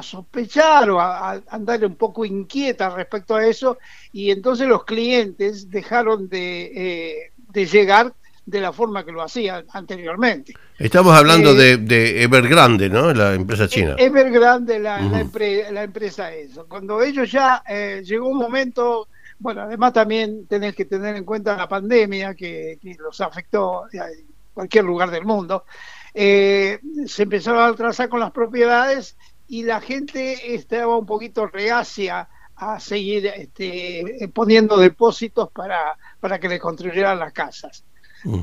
sospechar 0.00 0.88
o 0.90 1.00
a, 1.00 1.42
andar 1.50 1.84
un 1.84 1.96
poco 1.96 2.24
inquieta 2.24 2.88
respecto 2.88 3.34
a 3.34 3.44
eso 3.44 3.78
y 4.12 4.30
entonces 4.30 4.66
los 4.66 4.84
clientes 4.84 5.68
dejaron 5.68 6.28
de, 6.28 6.72
eh, 6.74 7.32
de 7.52 7.66
llegar 7.66 8.14
de 8.44 8.60
la 8.60 8.72
forma 8.72 9.04
que 9.04 9.12
lo 9.12 9.22
hacían 9.22 9.64
anteriormente. 9.72 10.54
Estamos 10.78 11.16
hablando 11.16 11.58
eh, 11.60 11.76
de, 11.76 12.22
Evergrande, 12.22 12.88
¿no? 12.88 13.12
La 13.12 13.34
empresa 13.34 13.68
china. 13.68 13.94
Evergrande, 13.98 14.78
la, 14.78 15.00
la, 15.00 15.82
empresa 15.84 16.32
eso. 16.32 16.66
Cuando 16.66 17.02
ellos 17.02 17.30
ya 17.30 17.62
eh, 17.68 18.02
llegó 18.04 18.28
un 18.28 18.38
momento, 18.38 19.08
bueno, 19.38 19.62
además 19.62 19.92
también 19.92 20.46
tenés 20.46 20.74
que 20.74 20.86
tener 20.86 21.16
en 21.16 21.24
cuenta 21.24 21.56
la 21.56 21.68
pandemia 21.68 22.34
que, 22.34 22.78
los 22.98 23.20
afectó 23.20 23.84
en 23.92 24.26
cualquier 24.52 24.84
lugar 24.84 25.10
del 25.10 25.24
mundo, 25.24 25.64
eh, 26.12 26.80
se 27.06 27.22
empezaron 27.22 27.60
a 27.60 27.66
atrasar 27.68 28.08
con 28.08 28.20
las 28.20 28.32
propiedades 28.32 29.16
y 29.52 29.64
la 29.64 29.82
gente 29.82 30.54
estaba 30.54 30.96
un 30.96 31.04
poquito 31.04 31.46
reacia 31.46 32.26
a 32.56 32.80
seguir 32.80 33.26
este, 33.26 34.30
poniendo 34.32 34.78
depósitos 34.78 35.50
para, 35.50 35.94
para 36.18 36.40
que 36.40 36.48
le 36.48 36.58
construyeran 36.58 37.18
las 37.18 37.34
casas. 37.34 37.84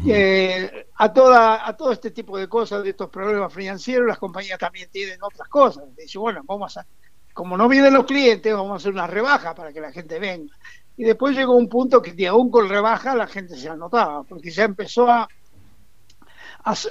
Eh, 0.08 0.86
a, 0.98 1.12
toda, 1.12 1.68
a 1.68 1.76
todo 1.76 1.94
este 1.94 2.12
tipo 2.12 2.38
de 2.38 2.48
cosas, 2.48 2.84
de 2.84 2.92
estos 2.92 3.10
problemas 3.10 3.52
financieros, 3.52 4.06
las 4.06 4.20
compañías 4.20 4.60
también 4.60 4.88
tienen 4.92 5.18
otras 5.24 5.48
cosas. 5.50 5.86
Dice, 5.98 6.20
bueno, 6.20 6.44
vamos 6.46 6.78
a, 6.78 6.86
como 7.34 7.58
no 7.58 7.68
vienen 7.68 7.96
los 7.96 8.06
clientes, 8.06 8.54
vamos 8.54 8.74
a 8.74 8.76
hacer 8.76 8.92
una 8.92 9.08
rebaja 9.08 9.56
para 9.56 9.74
que 9.74 9.82
la 9.82 9.92
gente 9.92 10.20
venga. 10.20 10.56
Y 10.96 11.06
después 11.06 11.36
llegó 11.36 11.56
un 11.56 11.70
punto 11.70 12.04
que 12.04 12.28
aún 12.28 12.52
con 12.52 12.70
rebaja 12.70 13.16
la 13.16 13.26
gente 13.26 13.58
se 13.58 13.68
anotaba, 13.68 14.22
porque 14.22 14.52
ya 14.52 14.66
empezó 14.66 15.10
a, 15.10 15.28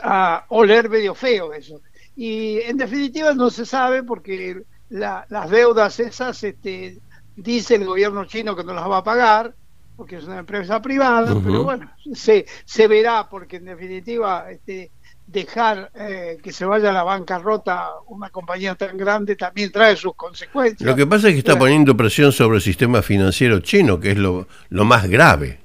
a, 0.02 0.44
oler 0.48 0.88
medio 0.88 1.14
feo 1.14 1.52
eso. 1.52 1.80
Y 2.20 2.58
en 2.62 2.76
definitiva 2.76 3.32
no 3.32 3.48
se 3.48 3.64
sabe 3.64 4.02
porque 4.02 4.62
las 4.88 5.50
deudas 5.50 6.00
esas 6.00 6.42
este, 6.42 6.98
dice 7.36 7.76
el 7.76 7.84
gobierno 7.84 8.24
chino 8.24 8.56
que 8.56 8.64
no 8.64 8.74
las 8.74 8.90
va 8.90 8.96
a 8.96 9.04
pagar 9.04 9.54
porque 9.94 10.16
es 10.16 10.24
una 10.24 10.40
empresa 10.40 10.82
privada, 10.82 11.36
pero 11.44 11.62
bueno, 11.62 11.90
se, 12.12 12.44
se 12.64 12.88
verá, 12.88 13.28
porque 13.28 13.56
en 13.56 13.66
definitiva 13.66 14.50
este, 14.50 14.90
dejar 15.28 15.92
eh, 15.94 16.38
que 16.42 16.52
se 16.52 16.64
vaya 16.64 16.90
a 16.90 16.92
la 16.92 17.04
bancarrota 17.04 17.90
una 18.08 18.30
compañía 18.30 18.74
tan 18.74 18.96
grande 18.96 19.36
también 19.36 19.70
trae 19.70 19.94
sus 19.94 20.14
consecuencias. 20.16 20.88
Lo 20.88 20.96
que 20.96 21.06
pasa 21.06 21.28
es 21.28 21.34
que 21.34 21.38
está 21.38 21.56
poniendo 21.56 21.96
presión 21.96 22.32
sobre 22.32 22.56
el 22.56 22.62
sistema 22.62 23.00
financiero 23.00 23.60
chino, 23.60 24.00
que 24.00 24.10
es 24.10 24.18
lo, 24.18 24.48
lo 24.70 24.84
más 24.84 25.08
grave. 25.08 25.60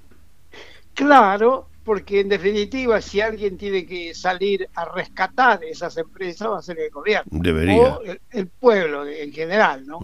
Claro, 0.94 1.70
porque 1.84 2.22
en 2.22 2.30
definitiva 2.30 3.02
si 3.02 3.22
alguien 3.22 3.58
tiene 3.58 3.86
que 3.86 4.14
salir 4.14 4.70
a 4.76 4.86
rescatar 4.86 5.64
esas 5.64 5.98
empresas 5.98 6.50
va 6.50 6.60
a 6.60 6.62
ser 6.62 6.80
el 6.80 6.90
gobierno. 6.90 7.30
Debería. 7.32 7.96
o 7.96 8.02
el, 8.32 8.48
pueblo 8.48 9.06
en 9.08 9.32
general 9.32 9.86
no 9.86 10.00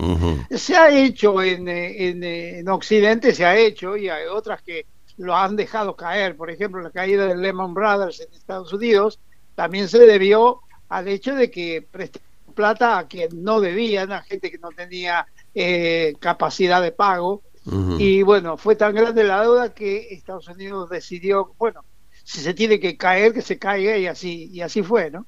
se 0.52 0.76
ha 0.76 0.90
hecho 0.90 1.42
en, 1.42 1.68
en, 1.68 2.24
en, 2.24 2.70
Occidente 2.70 3.34
se 3.34 3.46
ha 3.46 3.58
hecho 3.58 3.96
y 3.96 4.10
hay 4.10 4.26
otras 4.28 4.62
que 4.62 4.86
lo 5.18 5.36
han 5.36 5.56
dejado 5.56 5.96
caer. 5.96 6.36
Por 6.36 6.50
ejemplo 6.50 6.82
la 6.82 6.92
caída 6.92 7.26
de 7.28 7.38
Lehman 7.38 7.74
Brothers 7.74 8.20
en 8.20 8.34
Estados 8.34 8.74
Unidos 8.74 9.20
también 9.56 9.88
se 9.88 10.00
debió 10.00 10.62
al 10.90 11.08
hecho 11.08 11.36
de 11.36 11.50
que 11.50 11.86
prestaron 11.90 12.30
plata 12.60 12.98
a 12.98 13.08
quien 13.08 13.42
no 13.42 13.62
debían 13.62 14.12
a 14.12 14.22
gente 14.22 14.52
que 14.52 14.58
no 14.58 14.70
tenía 14.72 15.26
eh, 15.56 16.14
capacidad 16.20 16.82
de 16.82 16.92
pago 16.92 17.42
y 18.00 18.24
bueno, 18.24 18.58
fue 18.58 18.76
tan 18.76 18.96
grande 18.96 19.24
la 19.24 19.42
deuda 19.42 19.74
que 19.74 20.08
Estados 20.12 20.48
Unidos 20.48 20.90
decidió, 20.90 21.54
bueno, 21.58 21.84
si 22.24 22.42
se 22.42 22.54
tiene 22.54 22.80
que 22.80 22.98
caer, 22.98 23.34
que 23.34 23.42
se 23.42 23.58
caiga 23.58 23.98
y 23.98 24.08
así, 24.08 24.50
y 24.52 24.62
así 24.62 24.84
fue, 24.84 25.12
¿no? 25.12 25.26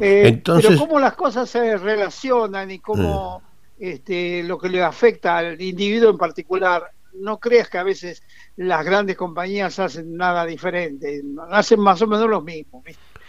Eh, 0.00 0.24
Entonces... 0.26 0.70
Pero 0.70 0.80
cómo 0.80 1.00
las 1.00 1.14
cosas 1.14 1.48
se 1.48 1.76
relacionan 1.76 2.70
y 2.70 2.78
cómo 2.78 3.42
este, 3.78 4.42
lo 4.42 4.58
que 4.58 4.68
le 4.68 4.82
afecta 4.82 5.38
al 5.38 5.60
individuo 5.60 6.10
en 6.10 6.18
particular, 6.18 6.90
no 7.14 7.38
creas 7.38 7.68
que 7.68 7.78
a 7.78 7.82
veces 7.82 8.22
las 8.56 8.84
grandes 8.84 9.16
compañías 9.16 9.78
hacen 9.78 10.16
nada 10.16 10.44
diferente, 10.46 11.22
hacen 11.50 11.80
más 11.80 12.02
o 12.02 12.06
menos 12.06 12.28
lo 12.28 12.40
mismo. 12.40 12.82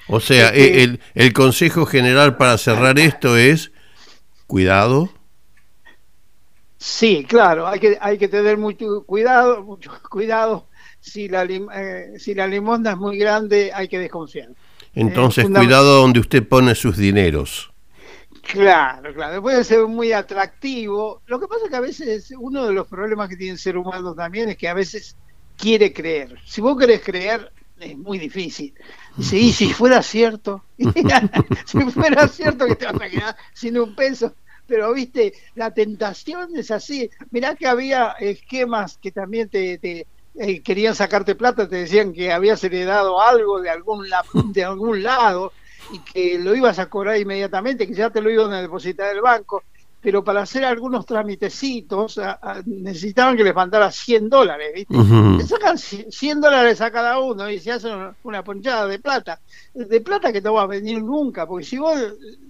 O 0.07 0.19
sea, 0.19 0.49
este 0.49 0.83
el, 0.83 0.99
el 1.13 1.33
consejo 1.33 1.85
general 1.85 2.37
para 2.37 2.57
cerrar 2.57 2.99
esto 2.99 3.37
es 3.37 3.71
cuidado 4.47 5.09
Sí, 6.87 7.25
claro, 7.27 7.65
hay 7.65 7.79
que, 7.79 7.97
hay 7.99 8.15
que 8.19 8.27
tener 8.27 8.59
mucho 8.59 9.03
cuidado, 9.05 9.63
mucho 9.63 9.91
cuidado. 10.11 10.67
Si 10.99 11.27
la, 11.27 11.43
eh, 11.43 12.13
si 12.19 12.35
la 12.35 12.45
limonda 12.45 12.91
es 12.91 12.97
muy 12.97 13.17
grande, 13.17 13.71
hay 13.73 13.87
que 13.87 13.97
desconfiar. 13.97 14.49
Entonces, 14.93 15.47
cuidado 15.49 16.01
donde 16.01 16.19
usted 16.19 16.47
pone 16.47 16.75
sus 16.75 16.95
dineros. 16.95 17.73
Claro, 18.43 19.15
claro, 19.15 19.41
puede 19.41 19.63
ser 19.63 19.87
muy 19.87 20.11
atractivo. 20.11 21.23
Lo 21.25 21.39
que 21.39 21.47
pasa 21.47 21.65
es 21.65 21.71
que 21.71 21.75
a 21.75 21.81
veces 21.81 22.31
uno 22.37 22.67
de 22.67 22.73
los 22.73 22.87
problemas 22.87 23.29
que 23.29 23.35
tiene 23.35 23.53
el 23.53 23.59
ser 23.59 23.77
humano 23.77 24.13
también 24.13 24.49
es 24.49 24.55
que 24.55 24.67
a 24.67 24.75
veces 24.75 25.17
quiere 25.57 25.91
creer. 25.91 26.37
Si 26.45 26.61
vos 26.61 26.77
querés 26.77 27.01
creer, 27.01 27.51
es 27.79 27.97
muy 27.97 28.19
difícil. 28.19 28.75
Dice, 29.17 29.37
y 29.37 29.51
si 29.51 29.73
fuera 29.73 30.03
cierto, 30.03 30.63
si 31.65 31.79
fuera 31.89 32.27
cierto 32.27 32.67
que 32.67 32.75
te 32.75 32.85
vas 32.85 33.01
a 33.01 33.09
quedar 33.09 33.35
sin 33.53 33.79
un 33.79 33.95
peso, 33.95 34.35
pero 34.67 34.93
viste, 34.93 35.33
la 35.55 35.71
tentación 35.71 36.55
es 36.55 36.71
así. 36.71 37.09
Mirá 37.31 37.55
que 37.55 37.67
había 37.67 38.11
esquemas 38.19 38.97
que 39.01 39.11
también 39.11 39.49
te, 39.49 39.79
eh, 40.37 40.61
querían 40.61 40.95
sacarte 40.95 41.35
plata, 41.35 41.67
te 41.67 41.77
decían 41.77 42.13
que 42.13 42.31
habías 42.31 42.63
heredado 42.63 43.21
algo 43.21 43.61
de 43.61 43.69
algún, 43.69 44.05
de 44.53 44.63
algún 44.63 45.03
lado 45.03 45.51
y 45.91 45.99
que 45.99 46.39
lo 46.39 46.55
ibas 46.55 46.79
a 46.79 46.89
cobrar 46.89 47.17
inmediatamente, 47.17 47.87
que 47.87 47.93
ya 47.93 48.09
te 48.09 48.21
lo 48.21 48.29
iban 48.29 48.51
a 48.53 48.61
depositar 48.61 49.13
el 49.15 49.21
banco, 49.21 49.63
pero 50.01 50.23
para 50.23 50.41
hacer 50.41 50.63
algunos 50.63 51.05
tramitecitos 51.05 52.19
necesitaban 52.65 53.35
que 53.35 53.43
les 53.43 53.55
mandara 53.55 53.91
100 53.91 54.29
dólares, 54.29 54.71
¿viste? 54.73 54.95
Le 54.95 55.43
sacan 55.47 55.77
100 55.77 56.41
dólares 56.41 56.79
a 56.81 56.91
cada 56.91 57.19
uno 57.19 57.49
y 57.49 57.59
se 57.59 57.71
hacen 57.71 58.13
una 58.23 58.43
ponchada 58.43 58.87
de 58.87 58.99
plata, 58.99 59.39
de 59.73 60.01
plata 60.01 60.31
que 60.31 60.41
no 60.41 60.53
va 60.53 60.63
a 60.63 60.67
venir 60.67 61.01
nunca, 61.01 61.47
porque 61.47 61.65
si 61.65 61.77
vos 61.77 61.99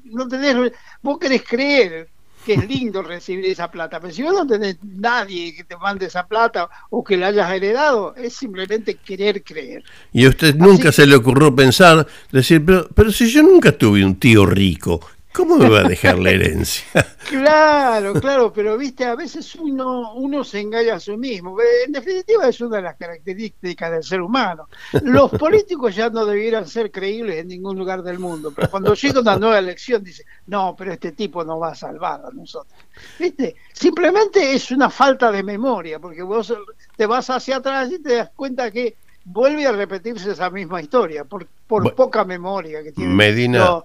no 0.06 0.28
tenés, 0.28 0.72
vos 1.02 1.20
querés 1.20 1.44
creer 1.44 2.10
que 2.46 2.54
es 2.54 2.68
lindo 2.70 3.02
recibir 3.02 3.46
esa 3.48 3.72
plata, 3.72 4.00
pero 4.00 4.13
si 4.13 4.22
vos 4.22 4.34
no 4.34 4.46
tenés 4.46 4.78
nadie 4.84 5.56
que 5.56 5.63
te 5.63 5.76
mande 5.78 6.06
esa 6.06 6.28
plata 6.28 6.70
o 6.91 7.04
que 7.04 7.18
la 7.18 7.28
hayas 7.28 7.52
heredado, 7.52 8.15
es 8.15 8.34
simplemente 8.34 8.96
querer 8.96 9.44
creer. 9.44 9.84
Y 10.13 10.26
a 10.26 10.30
usted 10.30 10.56
nunca 10.56 10.91
se 10.91 11.08
le 11.08 11.15
ocurrió 11.15 11.56
pensar, 11.56 12.06
decir, 12.32 12.63
pero, 12.63 12.88
pero 12.94 13.12
si 13.12 13.32
yo 13.32 13.41
nunca 13.41 13.72
tuve 13.72 14.06
un 14.06 14.15
tío 14.18 14.46
rico, 14.46 15.02
¿Cómo 15.36 15.58
me 15.58 15.69
va 15.69 15.82
a 15.82 15.84
dejar 15.84 16.17
la 16.17 16.32
herencia? 16.32 16.86
claro, 17.30 18.13
claro, 18.13 18.54
pero 18.54 18.78
viste, 18.78 19.04
a 19.04 19.15
veces 19.15 19.54
uno, 19.56 20.13
uno 20.13 20.43
se 20.45 20.62
engaña 20.62 20.95
a 20.95 21.00
sí 21.00 21.17
mismo. 21.17 21.58
En 21.86 21.91
definitiva 21.91 22.48
es 22.48 22.62
una 22.62 22.78
de 22.78 22.84
las 22.84 22.95
características 22.95 23.91
del 23.91 24.04
ser 24.04 24.21
humano. 24.21 24.69
Los 25.04 25.32
políticos 25.32 25.93
ya 25.93 26.10
no 26.10 26.26
debieran 26.26 26.67
ser 26.67 26.89
creíbles 26.89 27.39
en 27.39 27.50
ningún 27.50 27.78
lugar 27.78 28.02
del 28.02 28.17
mundo, 28.17 28.54
pero 28.56 28.69
cuando 28.69 28.93
llega 28.93 29.19
una 29.19 29.38
nueva 29.38 29.60
elección 29.60 30.04
dice, 30.04 30.24
no, 30.48 30.74
pero 30.78 30.93
este 30.93 31.12
tipo 31.12 31.43
nos 31.43 31.62
va 31.62 31.71
a 31.71 31.76
salvar 31.76 32.21
a 32.26 32.32
nosotros. 32.32 32.74
¿Viste? 33.19 33.58
Simplemente 33.74 34.54
es 34.54 34.71
una 34.71 34.89
falta 34.89 35.32
de 35.32 35.43
memoria, 35.43 36.00
porque 36.00 36.24
vos 36.24 36.54
te 36.95 37.06
vas 37.06 37.30
hacia 37.30 37.58
atrás 37.58 37.91
y 37.91 38.00
te 38.00 38.15
das 38.15 38.32
cuenta 38.36 38.71
que 38.71 38.95
vuelve 39.26 39.65
a 39.65 39.74
repetirse 39.74 40.32
esa 40.32 40.50
misma 40.50 40.82
historia, 40.82 41.26
por, 41.26 41.45
por 41.67 41.93
poca 41.93 42.24
memoria 42.24 42.84
que 42.84 42.91
tiene. 42.93 43.13
Medina, 43.13 43.84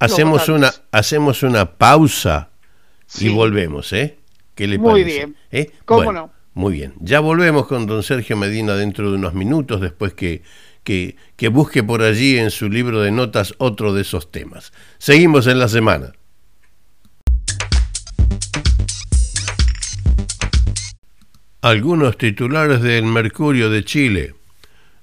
Hacemos 0.00 0.48
una, 0.48 0.72
hacemos 0.92 1.42
una 1.42 1.76
pausa 1.76 2.48
y 3.18 3.28
volvemos, 3.28 3.92
¿eh? 3.92 4.16
¿Qué 4.54 4.66
le 4.66 4.78
Muy 4.78 5.02
parece? 5.02 5.10
bien. 5.10 5.36
¿Eh? 5.52 5.70
¿Cómo 5.84 6.10
no? 6.10 6.32
Muy 6.54 6.72
bien. 6.72 6.94
Ya 7.00 7.20
volvemos 7.20 7.66
con 7.66 7.86
don 7.86 8.02
Sergio 8.02 8.34
Medina 8.38 8.74
dentro 8.74 9.10
de 9.10 9.18
unos 9.18 9.34
minutos, 9.34 9.78
después 9.82 10.14
que, 10.14 10.42
que, 10.84 11.16
que 11.36 11.48
busque 11.48 11.82
por 11.82 12.00
allí 12.00 12.38
en 12.38 12.50
su 12.50 12.70
libro 12.70 13.02
de 13.02 13.10
notas 13.10 13.54
otro 13.58 13.92
de 13.92 14.00
esos 14.00 14.32
temas. 14.32 14.72
Seguimos 14.96 15.46
en 15.46 15.58
la 15.58 15.68
semana. 15.68 16.12
Algunos 21.60 22.16
titulares 22.16 22.80
del 22.80 23.04
Mercurio 23.04 23.68
de 23.68 23.84
Chile. 23.84 24.34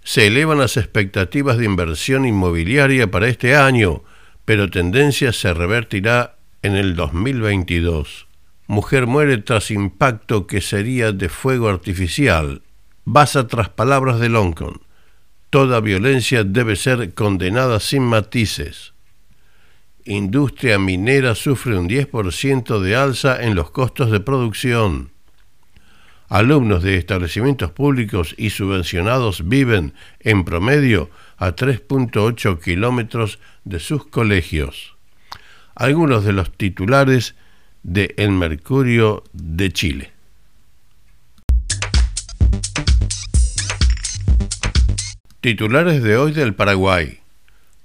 Se 0.03 0.25
elevan 0.25 0.57
las 0.57 0.75
expectativas 0.75 1.59
de 1.59 1.65
inversión 1.65 2.25
inmobiliaria 2.25 3.11
para 3.11 3.27
este 3.27 3.55
año 3.55 4.03
pero 4.47 4.69
tendencia 4.69 5.33
se 5.33 5.53
revertirá 5.53 6.37
en 6.61 6.77
el 6.77 6.95
2022. 6.95 8.27
Mujer 8.67 9.05
muere 9.05 9.39
tras 9.39 9.71
impacto 9.71 10.47
que 10.47 10.61
sería 10.61 11.11
de 11.11 11.27
fuego 11.27 11.67
artificial. 11.67 12.61
Basa 13.03 13.45
tras 13.47 13.67
palabras 13.67 14.21
de 14.21 14.29
Loncon. 14.29 14.79
Toda 15.49 15.81
violencia 15.81 16.45
debe 16.45 16.77
ser 16.77 17.13
condenada 17.13 17.81
sin 17.81 18.03
matices. 18.03 18.93
Industria 20.05 20.79
minera 20.79 21.35
sufre 21.35 21.77
un 21.77 21.89
10% 21.89 22.79
de 22.79 22.95
alza 22.95 23.43
en 23.43 23.53
los 23.53 23.69
costos 23.71 24.11
de 24.11 24.21
producción. 24.21 25.11
Alumnos 26.29 26.83
de 26.83 26.95
establecimientos 26.95 27.71
públicos 27.71 28.33
y 28.37 28.51
subvencionados 28.51 29.49
viven, 29.49 29.93
en 30.21 30.45
promedio, 30.45 31.09
a 31.37 31.55
3.8 31.55 32.59
kilómetros 32.59 33.39
de 33.63 33.79
sus 33.79 34.05
colegios. 34.07 34.95
Algunos 35.75 36.23
de 36.23 36.33
los 36.33 36.51
titulares 36.51 37.35
de 37.83 38.13
El 38.17 38.31
Mercurio 38.31 39.23
de 39.33 39.71
Chile. 39.71 40.11
Titulares 45.39 46.01
de 46.03 46.17
hoy 46.17 46.31
del 46.31 46.55
Paraguay. 46.55 47.19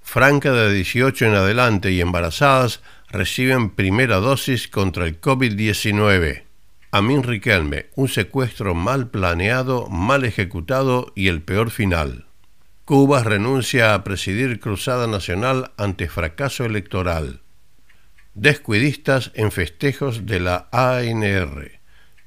Franca 0.00 0.52
de 0.52 0.72
18 0.72 1.26
en 1.26 1.34
adelante 1.34 1.92
y 1.92 2.00
embarazadas 2.00 2.82
reciben 3.10 3.70
primera 3.70 4.16
dosis 4.16 4.68
contra 4.68 5.06
el 5.06 5.20
COVID-19. 5.20 6.42
Amin 6.90 7.22
Riquelme, 7.22 7.86
un 7.94 8.08
secuestro 8.08 8.74
mal 8.74 9.08
planeado, 9.08 9.86
mal 9.88 10.24
ejecutado 10.24 11.12
y 11.14 11.28
el 11.28 11.42
peor 11.42 11.70
final. 11.70 12.26
Cuba 12.84 13.22
renuncia 13.22 13.94
a 13.94 14.02
presidir 14.02 14.58
Cruzada 14.58 15.06
Nacional 15.06 15.70
ante 15.76 16.08
fracaso 16.08 16.64
electoral. 16.64 17.40
Descuidistas 18.34 19.30
en 19.34 19.52
festejos 19.52 20.26
de 20.26 20.40
la 20.40 20.68
ANR. 20.72 21.78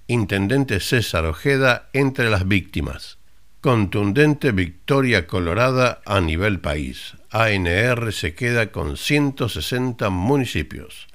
Intendente 0.07 0.79
César 0.79 1.25
Ojeda 1.25 1.89
entre 1.91 2.29
las 2.29 2.47
víctimas. 2.47 3.17
Contundente 3.59 4.53
victoria 4.53 5.27
colorada 5.27 6.01
a 6.05 6.21
nivel 6.21 6.61
país. 6.61 7.15
ANR 7.31 8.13
se 8.13 8.33
queda 8.33 8.71
con 8.71 8.95
160 8.95 10.09
municipios. 10.09 11.07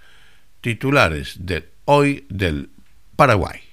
Titulares 0.61 1.47
de 1.47 1.71
hoy 1.87 2.27
del 2.29 2.69
Paraguay. 3.17 3.70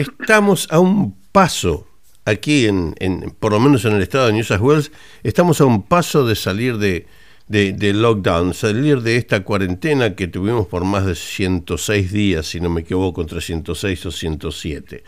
Estamos 0.00 0.66
a 0.70 0.80
un 0.80 1.14
paso 1.30 1.86
aquí, 2.24 2.66
en, 2.66 2.94
por 3.38 3.52
lo 3.52 3.60
menos 3.60 3.84
en 3.84 3.92
el 3.92 4.00
estado 4.00 4.28
de 4.28 4.32
New 4.32 4.44
South 4.44 4.62
Wales, 4.62 4.92
estamos 5.22 5.60
a 5.60 5.66
un 5.66 5.82
paso 5.82 6.26
de 6.26 6.36
salir 6.36 6.78
de, 6.78 7.06
de, 7.48 7.92
lockdown, 7.92 8.54
salir 8.54 9.02
de 9.02 9.16
esta 9.16 9.44
cuarentena 9.44 10.14
que 10.14 10.26
tuvimos 10.26 10.66
por 10.68 10.84
más 10.84 11.04
de 11.04 11.14
106 11.14 12.12
días, 12.12 12.46
si 12.46 12.60
no 12.60 12.70
me 12.70 12.80
equivoco, 12.80 13.20
entre 13.20 13.42
106 13.42 14.06
o 14.06 14.10
107. 14.10 15.04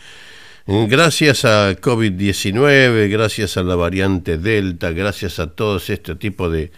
Gracias 0.66 1.46
a 1.46 1.74
COVID-19, 1.74 3.08
gracias 3.08 3.56
a 3.56 3.62
la 3.62 3.76
variante 3.76 4.36
Delta, 4.36 4.90
gracias 4.90 5.38
a 5.38 5.52
todo 5.52 5.78
este 5.78 6.16
tipo 6.16 6.50
de, 6.50 6.70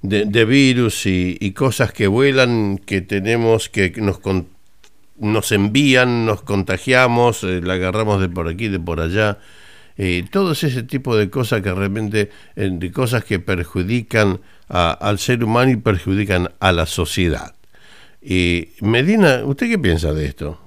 de, 0.00 0.44
virus 0.46 1.04
y, 1.04 1.52
cosas 1.52 1.92
que 1.92 2.06
vuelan, 2.06 2.78
que 2.78 3.02
tenemos, 3.02 3.68
que 3.68 3.92
nos, 3.98 4.18
nos 5.18 5.52
envían, 5.52 6.26
nos 6.26 6.42
contagiamos, 6.42 7.44
eh, 7.44 7.60
la 7.62 7.74
agarramos 7.74 8.20
de 8.20 8.28
por 8.28 8.48
aquí, 8.48 8.68
de 8.68 8.80
por 8.80 9.00
allá. 9.00 9.38
Eh, 9.96 10.24
todo 10.30 10.52
ese 10.52 10.82
tipo 10.82 11.16
de 11.16 11.30
cosas 11.30 11.62
que 11.62 11.72
realmente, 11.72 12.30
eh, 12.56 12.70
de 12.72 12.90
cosas 12.90 13.24
que 13.24 13.38
perjudican 13.38 14.40
al 14.68 15.18
ser 15.18 15.44
humano 15.44 15.70
y 15.70 15.76
perjudican 15.76 16.50
a 16.58 16.72
la 16.72 16.86
sociedad. 16.86 17.54
Y 18.20 18.70
Medina, 18.80 19.42
¿usted 19.44 19.68
qué 19.68 19.78
piensa 19.78 20.12
de 20.14 20.26
esto? 20.26 20.63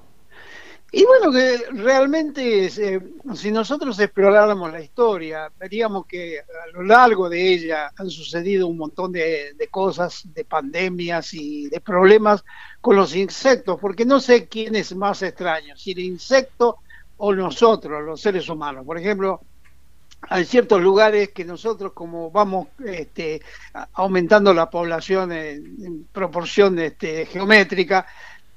Y 0.98 1.04
bueno, 1.04 1.30
que 1.30 1.58
realmente 1.80 2.66
eh, 2.66 3.00
si 3.32 3.52
nosotros 3.52 4.00
exploráramos 4.00 4.72
la 4.72 4.80
historia, 4.80 5.48
veríamos 5.56 6.06
que 6.06 6.40
a 6.40 6.66
lo 6.72 6.82
largo 6.82 7.28
de 7.28 7.54
ella 7.54 7.92
han 7.96 8.10
sucedido 8.10 8.66
un 8.66 8.78
montón 8.78 9.12
de, 9.12 9.54
cosas, 9.70 10.22
de 10.34 10.44
pandemias 10.44 11.34
y 11.34 11.68
de 11.68 11.80
problemas 11.80 12.44
con 12.80 12.96
los 12.96 13.14
insectos, 13.14 13.78
porque 13.80 14.04
no 14.04 14.18
sé 14.18 14.48
quién 14.48 14.74
es 14.74 14.92
más 14.96 15.22
extraño, 15.22 15.76
si 15.76 15.92
el 15.92 16.00
insecto 16.00 16.78
o 17.18 17.32
nosotros, 17.32 18.02
los 18.02 18.20
seres 18.20 18.48
humanos. 18.48 18.84
Por 18.84 18.98
ejemplo, 18.98 19.40
hay 20.22 20.44
ciertos 20.44 20.82
lugares 20.82 21.28
que 21.28 21.44
nosotros 21.44 21.92
como 21.92 22.32
vamos 22.32 22.70
este, 22.84 23.40
aumentando 23.92 24.52
la 24.52 24.68
población 24.68 25.30
en, 25.30 26.08
proporción 26.10 26.76
este, 26.80 27.24
geométrica, 27.26 28.04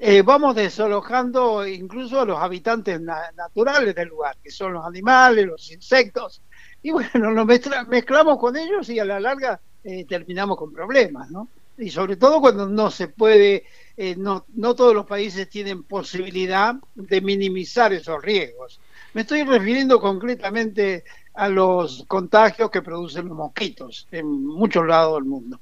eh, 0.04 0.24
vamos 0.24 0.56
desalojando 0.56 1.68
incluso 1.68 2.22
a 2.22 2.26
los 2.26 2.40
habitantes 2.40 3.00
naturales 3.00 3.94
del 3.94 4.08
lugar, 4.08 4.36
que 4.44 4.50
son 4.50 4.74
los 4.74 4.84
animales, 4.84 5.46
los 5.46 5.72
insectos, 5.72 6.42
y 6.82 6.90
bueno, 6.90 7.30
nos 7.30 7.46
mezclamos 7.88 8.40
con 8.40 8.58
ellos 8.58 8.90
y 8.90 8.98
a 8.98 9.06
la 9.06 9.20
larga 9.20 9.62
eh, 9.84 10.06
terminamos 10.06 10.58
con 10.58 10.74
problemas, 10.74 11.30
¿no? 11.30 11.50
Y 11.78 11.92
sobre 11.92 12.16
todo 12.16 12.42
cuando 12.42 12.68
no 12.68 12.90
se 12.90 13.10
puede, 13.10 13.66
eh, 13.96 14.16
no, 14.18 14.46
no 14.56 14.74
todos 14.74 14.96
los 14.96 15.06
países 15.06 15.48
tienen 15.48 15.84
posibilidad 15.84 16.74
de 16.96 17.22
minimizar 17.22 17.94
esos 17.94 18.24
riesgos. 18.24 18.80
Me 19.14 19.22
estoy 19.22 19.44
refiriendo 19.44 20.02
concretamente 20.02 21.04
a 21.36 21.48
los 21.48 22.06
contagios 22.08 22.72
que 22.72 22.82
producen 22.82 23.28
los 23.28 23.38
mosquitos 23.38 24.08
en 24.12 24.46
muchos 24.48 24.84
lados 24.88 25.16
del 25.18 25.26
mundo. 25.26 25.60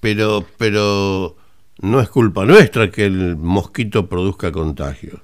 Pero, 0.00 0.44
pero 0.58 1.36
no 1.82 2.00
es 2.00 2.08
culpa 2.08 2.44
nuestra 2.44 2.90
que 2.90 3.06
el 3.06 3.36
mosquito 3.36 4.06
produzca 4.06 4.52
contagio. 4.52 5.20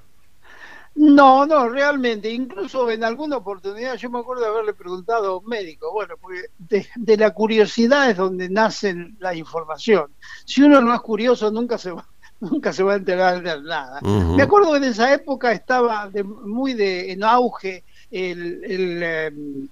No, 0.97 1.45
no, 1.45 1.69
realmente, 1.69 2.31
incluso 2.31 2.91
en 2.91 3.05
alguna 3.05 3.37
oportunidad 3.37 3.97
yo 3.97 4.09
me 4.09 4.19
acuerdo 4.19 4.45
de 4.45 4.49
haberle 4.49 4.73
preguntado 4.73 5.27
a 5.27 5.39
un 5.39 5.47
médico, 5.47 5.93
bueno, 5.93 6.15
porque 6.19 6.47
de, 6.59 7.17
la 7.19 7.35
curiosidad 7.35 8.09
es 8.09 8.17
donde 8.17 8.49
nace 8.49 8.95
la 9.19 9.35
información. 9.35 10.07
Si 10.47 10.63
uno 10.63 10.81
no 10.81 10.95
es 10.95 11.01
curioso 11.03 11.51
nunca 11.51 11.77
se 11.77 11.91
va, 11.91 12.07
nunca 12.41 12.73
se 12.73 12.83
va 12.83 12.95
a 12.95 12.97
enterar 12.97 13.43
de 13.43 13.61
nada. 13.61 14.01
Me 14.01 14.43
acuerdo 14.43 14.73
que 14.73 14.79
en 14.79 14.85
esa 14.85 15.13
época 15.13 15.53
estaba 15.53 16.11
muy 16.25 16.73
de, 16.73 17.13
en 17.13 17.23
auge 17.23 17.85
el, 18.11 18.65
el, 18.65 19.03
em, 19.03 19.69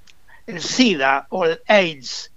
el 0.46 0.60
SIDA 0.60 1.26
o 1.30 1.46
el 1.46 1.58
AIDS. 1.66 2.32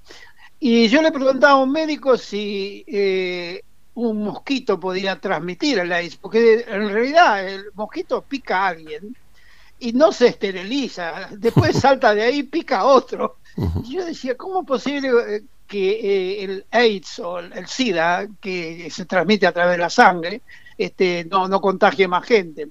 Y 0.61 0.87
yo 0.87 1.01
le 1.01 1.11
preguntaba 1.11 1.59
a 1.59 1.63
un 1.63 1.71
médico 1.73 2.17
si 2.17 2.85
eh, 2.87 3.61
un 3.97 4.23
mosquito 4.23 4.79
podía 4.79 5.19
transmitir 5.19 5.79
el 5.79 5.91
AIDS, 5.91 6.17
porque 6.17 6.65
en 6.67 6.89
realidad 6.89 7.47
el 7.47 7.65
mosquito 7.73 8.21
pica 8.21 8.59
a 8.59 8.67
alguien 8.67 9.17
y 9.79 9.93
no 9.93 10.11
se 10.11 10.27
esteriliza, 10.27 11.29
después 11.31 11.75
salta 11.79 12.13
de 12.13 12.21
ahí 12.21 12.39
y 12.39 12.43
pica 12.43 12.79
a 12.79 12.85
otro. 12.85 13.37
Y 13.83 13.95
yo 13.95 14.05
decía, 14.05 14.37
¿cómo 14.37 14.61
es 14.61 14.67
posible 14.67 15.09
eh, 15.09 15.43
que 15.65 15.89
eh, 15.89 16.43
el 16.43 16.65
AIDS 16.69 17.19
o 17.19 17.39
el 17.39 17.67
SIDA, 17.67 18.27
que 18.39 18.87
se 18.91 19.05
transmite 19.05 19.47
a 19.47 19.51
través 19.51 19.77
de 19.77 19.79
la 19.79 19.89
sangre, 19.89 20.41
este, 20.77 21.25
no, 21.25 21.47
no 21.47 21.59
contagie 21.59 22.07
más 22.07 22.23
gente? 22.23 22.69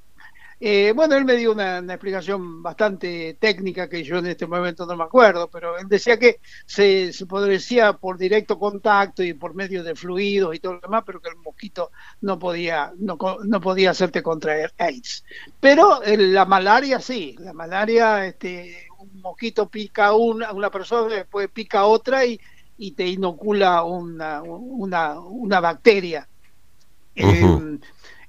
Eh, 0.59 0.93
bueno, 0.97 1.17
él 1.17 1.27
me 1.27 1.37
dio 1.37 1.53
una, 1.53 1.79
explicación 1.81 2.63
bastante 2.63 3.37
técnica 3.39 3.91
que 3.91 4.03
yo 4.03 4.17
en 4.19 4.27
este 4.27 4.47
momento 4.47 4.87
no 4.87 4.97
me 4.97 5.05
acuerdo, 5.05 5.49
pero 5.51 5.77
él 5.79 5.87
decía 5.87 6.19
que 6.19 6.41
se, 6.65 7.13
se 7.13 7.27
podría 7.27 7.93
por 7.93 8.17
directo 8.17 8.59
contacto 8.59 9.23
y 9.23 9.35
por 9.35 9.55
medio 9.55 9.85
de 9.85 9.95
fluidos 9.95 10.55
y 10.55 10.59
todo 10.59 10.75
lo 10.75 10.81
demás, 10.81 11.03
pero 11.05 11.21
que 11.21 11.29
el 11.29 11.37
mosquito 11.37 11.91
no 12.23 12.39
podía, 12.39 12.93
no, 12.97 13.19
no 13.45 13.61
podía 13.61 13.91
hacerte 13.91 14.23
contraer 14.23 14.73
AIDS. 14.79 15.25
Pero 15.61 16.01
la 16.05 16.47
malaria 16.47 17.01
sí, 17.01 17.37
la 17.39 17.53
malaria, 17.53 18.27
este, 18.27 18.89
un 18.99 19.21
mosquito 19.21 19.69
pica 19.69 20.07
a 20.07 20.15
una, 20.15 20.53
una 20.53 20.71
persona, 20.71 21.17
después 21.17 21.51
pica 21.51 21.81
a 21.81 21.87
otra 21.87 22.25
y, 22.25 22.41
y 22.79 22.93
te 22.93 23.07
inocula 23.07 23.83
una, 23.85 24.43
una, 24.43 25.21
una 25.21 25.61
bacteria. 25.61 26.27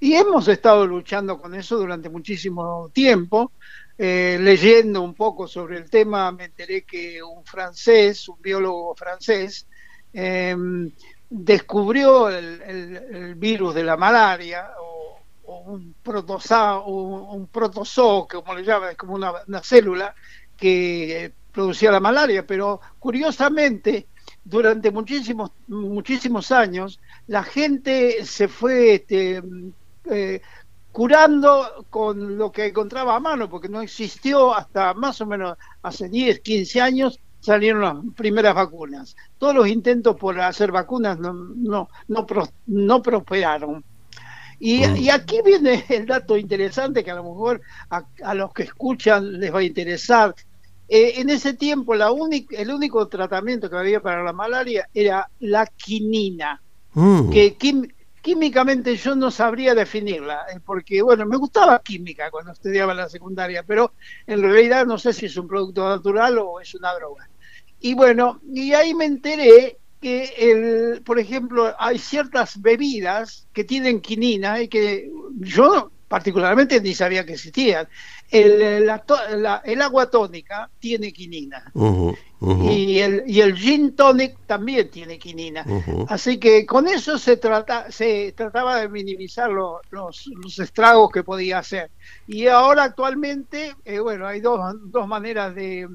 Y 0.00 0.14
hemos 0.14 0.46
estado 0.48 0.86
luchando 0.86 1.38
con 1.40 1.54
eso 1.54 1.76
durante 1.76 2.08
muchísimo 2.08 2.90
tiempo. 2.92 3.52
Eh, 4.00 4.38
leyendo 4.40 5.02
un 5.02 5.12
poco 5.14 5.48
sobre 5.48 5.76
el 5.78 5.90
tema, 5.90 6.30
me 6.30 6.44
enteré 6.44 6.82
que 6.84 7.20
un 7.20 7.44
francés, 7.44 8.28
un 8.28 8.40
biólogo 8.40 8.94
francés, 8.94 9.66
em, 10.12 10.92
descubrió 11.28 12.28
el, 12.28 13.34
virus 13.34 13.74
de 13.74 13.82
la 13.82 13.96
malaria 13.96 14.70
o, 14.80 15.18
un, 15.66 15.94
protozoo, 16.00 16.84
un, 16.86 17.48
protozoo, 17.48 18.28
como 18.28 18.54
le 18.54 18.62
llaman, 18.64 18.90
es 18.90 18.96
como 18.96 19.14
una, 19.14 19.62
célula 19.64 20.14
que 20.56 21.32
producía 21.52 21.90
la 21.90 22.00
malaria, 22.00 22.46
pero 22.46 22.80
curiosamente 23.00 24.06
durante 24.44 24.90
muchísimos 24.90 25.50
muchísimos 25.66 26.52
años 26.52 27.00
la 27.26 27.42
gente 27.42 28.24
se 28.24 28.46
fue 28.48 28.94
este, 28.94 29.42
eh, 30.10 30.40
curando 30.92 31.86
con 31.90 32.36
lo 32.36 32.50
que 32.50 32.66
encontraba 32.66 33.16
a 33.16 33.20
mano, 33.20 33.48
porque 33.48 33.68
no 33.68 33.80
existió 33.80 34.54
hasta 34.54 34.94
más 34.94 35.20
o 35.20 35.26
menos 35.26 35.56
hace 35.82 36.08
10, 36.08 36.40
15 36.40 36.80
años 36.80 37.20
salieron 37.40 37.82
las 37.82 38.14
primeras 38.14 38.54
vacunas. 38.54 39.16
Todos 39.38 39.54
los 39.54 39.68
intentos 39.68 40.16
por 40.16 40.40
hacer 40.40 40.72
vacunas 40.72 41.18
no, 41.18 41.32
no, 41.32 41.88
no, 42.08 42.26
no 42.66 43.02
prosperaron. 43.02 43.84
Y, 44.58 44.86
mm. 44.86 44.96
y, 44.96 45.10
aquí 45.10 45.40
viene 45.44 45.84
el 45.88 46.06
dato 46.06 46.36
interesante 46.36 47.04
que 47.04 47.12
a 47.12 47.14
lo 47.14 47.22
mejor 47.22 47.60
a, 47.90 48.34
los 48.34 48.52
que 48.52 48.64
escuchan 48.64 49.38
les 49.38 49.54
va 49.54 49.60
a 49.60 49.64
interesar. 49.64 50.34
Eh, 50.88 51.20
en 51.20 51.28
ese 51.30 51.52
tiempo 51.52 51.94
la 51.94 52.08
el 52.50 52.70
único 52.70 53.06
tratamiento 53.08 53.68
que 53.68 53.76
había 53.76 54.00
para 54.00 54.24
la 54.24 54.32
malaria 54.32 54.88
era 54.94 55.30
la 55.40 55.66
quinina, 55.66 56.60
mm. 56.94 57.30
que 57.30 57.56
químicamente 58.28 58.94
yo 58.94 59.16
no 59.16 59.30
sabría 59.30 59.74
definirla, 59.74 60.44
eh, 60.52 60.60
porque 60.62 61.00
bueno, 61.00 61.24
me 61.24 61.38
gustaba 61.38 61.80
química 61.82 62.30
cuando 62.30 62.52
estudiaba 62.52 62.92
la 62.92 63.08
secundaria, 63.08 63.62
pero 63.62 63.94
en 64.26 64.42
realidad 64.42 64.84
no 64.84 64.98
sé 64.98 65.14
si 65.14 65.24
es 65.24 65.36
un 65.38 65.48
producto 65.48 65.88
natural 65.88 66.36
o 66.36 66.60
es 66.60 66.74
una 66.74 66.92
droga. 66.92 67.26
Y 67.80 67.94
bueno, 67.94 68.38
y 68.52 68.74
ahí 68.74 68.92
me 68.92 69.06
enteré 69.06 69.78
que, 69.98 70.24
el, 70.36 71.02
por 71.04 71.18
ejemplo, 71.18 71.74
hay 71.78 71.96
ciertas 71.96 72.60
bebidas 72.60 73.48
que 73.54 73.64
tienen 73.64 74.02
quinina 74.02 74.60
y 74.60 74.68
que 74.68 75.10
yo 75.38 75.90
particularmente 76.08 76.80
ni 76.80 76.94
sabía 76.94 77.24
que 77.24 77.34
existían. 77.34 77.86
El, 78.30 78.90
el 79.64 79.82
agua 79.82 80.10
tónica 80.10 80.68
tiene 80.78 81.12
quinina 81.12 81.72
Y, 82.40 82.98
el, 82.98 83.24
y 83.26 83.40
el 83.40 83.56
gin 83.56 83.94
tonic 83.94 84.36
también 84.46 84.90
tiene 84.90 85.18
quinina. 85.18 85.64
Así 86.08 86.38
que 86.38 86.66
con 86.66 86.88
eso 86.88 87.18
se, 87.18 87.36
trata, 87.36 87.90
se 87.90 88.32
trataba 88.32 88.80
de 88.80 88.88
minimizar 88.88 89.50
los, 89.50 89.80
los, 89.90 90.58
estragos 90.58 91.10
que 91.10 91.22
podía 91.22 91.58
hacer. 91.58 91.90
Y 92.26 92.46
ahora 92.46 92.84
actualmente, 92.84 93.74
eh, 93.84 93.98
bueno, 93.98 94.26
hay 94.26 94.40
dos, 94.40 94.60
dos 94.84 95.06
maneras 95.06 95.54
de, 95.54 95.88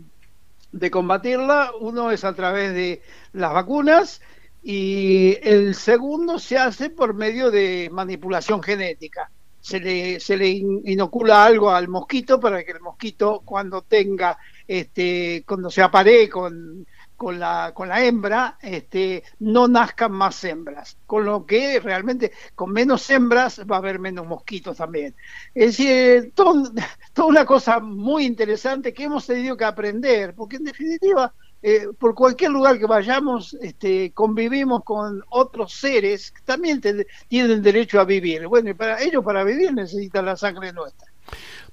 de 0.71 0.91
combatirla. 0.91 1.71
Uno 1.80 2.12
es 2.12 2.23
a 2.23 2.34
través 2.34 2.73
de 2.73 3.02
las 3.34 3.54
vacunas 3.54 4.21
y 4.62 5.38
el 5.43 5.76
segundo 5.76 6.39
se 6.39 6.58
hace 6.58 6.89
por 6.89 7.13
medio 7.13 7.52
de 7.52 7.89
manipulación 7.91 8.63
genética. 8.63 9.30
Se 9.63 9.80
le, 9.80 10.19
se 10.19 10.36
le 10.36 10.49
inocula 10.49 11.45
algo 11.45 11.71
al 11.71 11.88
mosquito 11.88 12.38
para 12.38 12.63
que 12.65 12.71
el 12.71 12.82
mosquito 12.82 13.41
cuando 13.45 13.82
tenga, 13.82 14.38
este, 14.67 15.43
cuando 15.47 15.69
se 15.69 15.82
aparee 15.82 16.28
con 16.30 16.86
con 17.23 17.39
la, 17.39 17.71
con 17.73 17.88
la 17.88 18.04
hembra, 18.04 18.58
este, 18.62 19.23
no 19.39 19.69
nazcan 19.69 20.12
más 20.12 20.43
hembras, 20.43 20.97
con 21.06 21.23
lo 21.23 21.45
que 21.45 21.80
realmente 21.80 22.34
con 22.54 22.71
menos 22.73 23.10
hembras 23.10 23.62
va 23.62 23.78
a 23.78 23.80
haber 23.80 23.97
menos 23.97 24.28
mosquitos 24.28 24.76
también. 24.76 25.15
Es 25.54 25.78
decir, 25.78 26.34
toda 26.36 27.28
una 27.28 27.45
cosa 27.45 27.80
muy 27.80 28.26
interesante 28.26 28.93
que 28.93 29.04
hemos 29.04 29.26
tenido 29.26 29.56
que 29.56 29.63
aprender, 29.63 30.36
porque 30.36 30.58
en 30.58 30.65
definitiva, 30.65 31.34
eh, 31.65 31.88
por 31.97 32.13
cualquier 32.13 32.52
lugar 32.52 32.78
que 32.78 32.86
vayamos, 32.86 33.56
este, 33.62 34.12
convivimos 34.12 34.84
con 34.84 35.23
otros 35.30 35.71
seres 35.71 36.32
que 36.32 36.41
también 36.43 36.82
tienen 37.30 37.62
derecho 37.62 38.02
a 38.02 38.04
vivir. 38.04 38.47
Bueno, 38.47 38.71
y 38.71 38.73
para 38.73 39.02
ellos 39.02 39.23
para 39.23 39.45
vivir 39.45 39.73
necesitan 39.73 40.26
la 40.26 40.36
sangre 40.36 40.73
nuestra. 40.73 41.08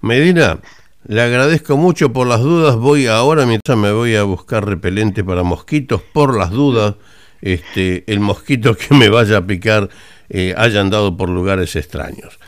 Medina, 0.00 0.60
le 1.08 1.20
agradezco 1.20 1.76
mucho 1.76 2.12
por 2.12 2.28
las 2.28 2.40
dudas. 2.40 2.76
Voy 2.76 3.08
ahora, 3.08 3.46
mientras 3.46 3.76
me 3.76 3.90
voy 3.90 4.14
a 4.14 4.22
buscar 4.22 4.64
repelente 4.64 5.24
para 5.24 5.42
mosquitos, 5.42 6.00
por 6.02 6.38
las 6.38 6.50
dudas, 6.50 6.94
este, 7.40 8.04
el 8.06 8.20
mosquito 8.20 8.76
que 8.76 8.94
me 8.94 9.08
vaya 9.08 9.38
a 9.38 9.44
picar 9.44 9.88
eh, 10.28 10.54
haya 10.56 10.82
andado 10.82 11.16
por 11.16 11.28
lugares 11.28 11.74
extraños. 11.74 12.38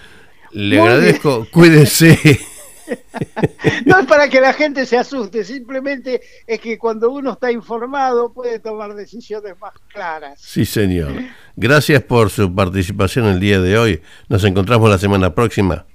Le 0.53 0.81
agradezco, 0.81 1.49
cuídese. 1.51 2.41
No 3.87 4.01
es 4.01 4.07
para 4.07 4.29
que 4.29 4.41
la 4.41 4.53
gente 4.53 4.87
se 4.87 4.97
asuste, 4.97 5.45
simplemente 5.45 6.21
es 6.47 6.61
que 6.61 6.79
cuando 6.79 7.11
uno 7.11 7.33
está 7.33 7.51
informado 7.51 8.33
puede 8.33 8.59
tomar 8.59 8.95
decisiones 8.95 9.59
más 9.61 9.73
claras. 9.89 10.41
Sí, 10.41 10.65
señor. 10.65 11.13
Gracias 11.57 12.03
por 12.03 12.31
su 12.31 12.55
participación 12.55 13.27
el 13.27 13.41
día 13.41 13.61
de 13.61 13.79
hoy. 13.79 14.03
Nos 14.29 14.45
encontramos 14.45 14.91
la 14.91 14.99
semana 14.99 15.35
próxima. 15.35 15.87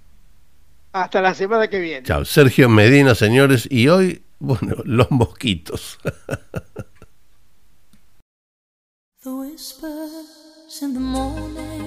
Hasta 0.93 1.21
la 1.21 1.33
semana 1.33 1.67
que 1.67 1.79
viene. 1.79 2.03
Chao, 2.03 2.25
Sergio 2.25 2.69
Medina, 2.69 3.15
señores, 3.15 3.67
y 3.69 3.87
hoy, 3.87 4.23
bueno, 4.39 4.75
los 4.85 5.11
mosquitos. 5.11 5.99
the 10.79 11.86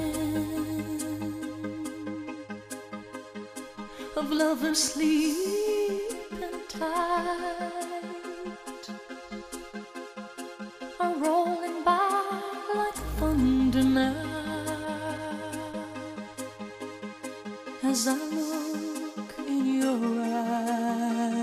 of 4.20 4.30
lovers 4.32 4.82
sleep 4.92 6.12
and 6.30 6.68
tight 6.68 7.70
are 11.00 11.14
rolling 11.14 11.82
by 11.82 12.40
like 12.74 13.00
thunder 13.18 13.82
now 13.82 14.14
as 17.82 18.08
I 18.08 18.14
look 18.14 19.30
in 19.48 19.80
your 19.80 20.02
eyes. 20.22 21.40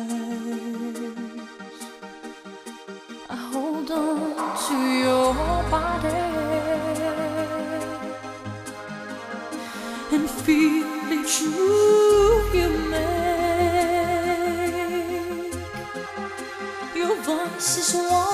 I 3.28 3.36
hold 3.52 3.90
on 3.90 4.58
to 4.68 4.78
your 5.04 5.34
body 5.74 6.26
and 10.16 10.30
feel 10.30 10.86
each 11.12 11.42
move 11.42 12.07
you 12.54 12.70
make. 12.92 13.08
Your 16.96 17.16
voice 17.24 17.78
is 17.78 17.94
warm 17.96 18.27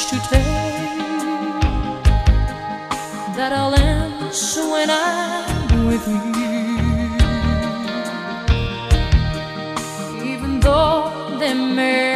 much 0.00 0.10
to 0.10 0.18
take 0.28 0.44
that 3.36 3.52
I'll 3.52 3.74
answer 3.74 4.62
when 4.70 4.88
I'm 4.90 5.86
with 5.86 6.06
you. 6.08 6.20
Even 10.32 10.60
though 10.60 11.36
they 11.38 11.54
may 11.54 12.09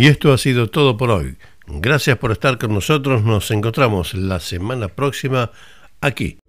Y 0.00 0.06
esto 0.06 0.32
ha 0.32 0.38
sido 0.38 0.70
todo 0.70 0.96
por 0.96 1.10
hoy. 1.10 1.36
Gracias 1.66 2.16
por 2.16 2.32
estar 2.32 2.56
con 2.56 2.72
nosotros. 2.72 3.22
Nos 3.22 3.50
encontramos 3.50 4.14
la 4.14 4.40
semana 4.40 4.88
próxima 4.88 5.50
aquí 6.00 6.39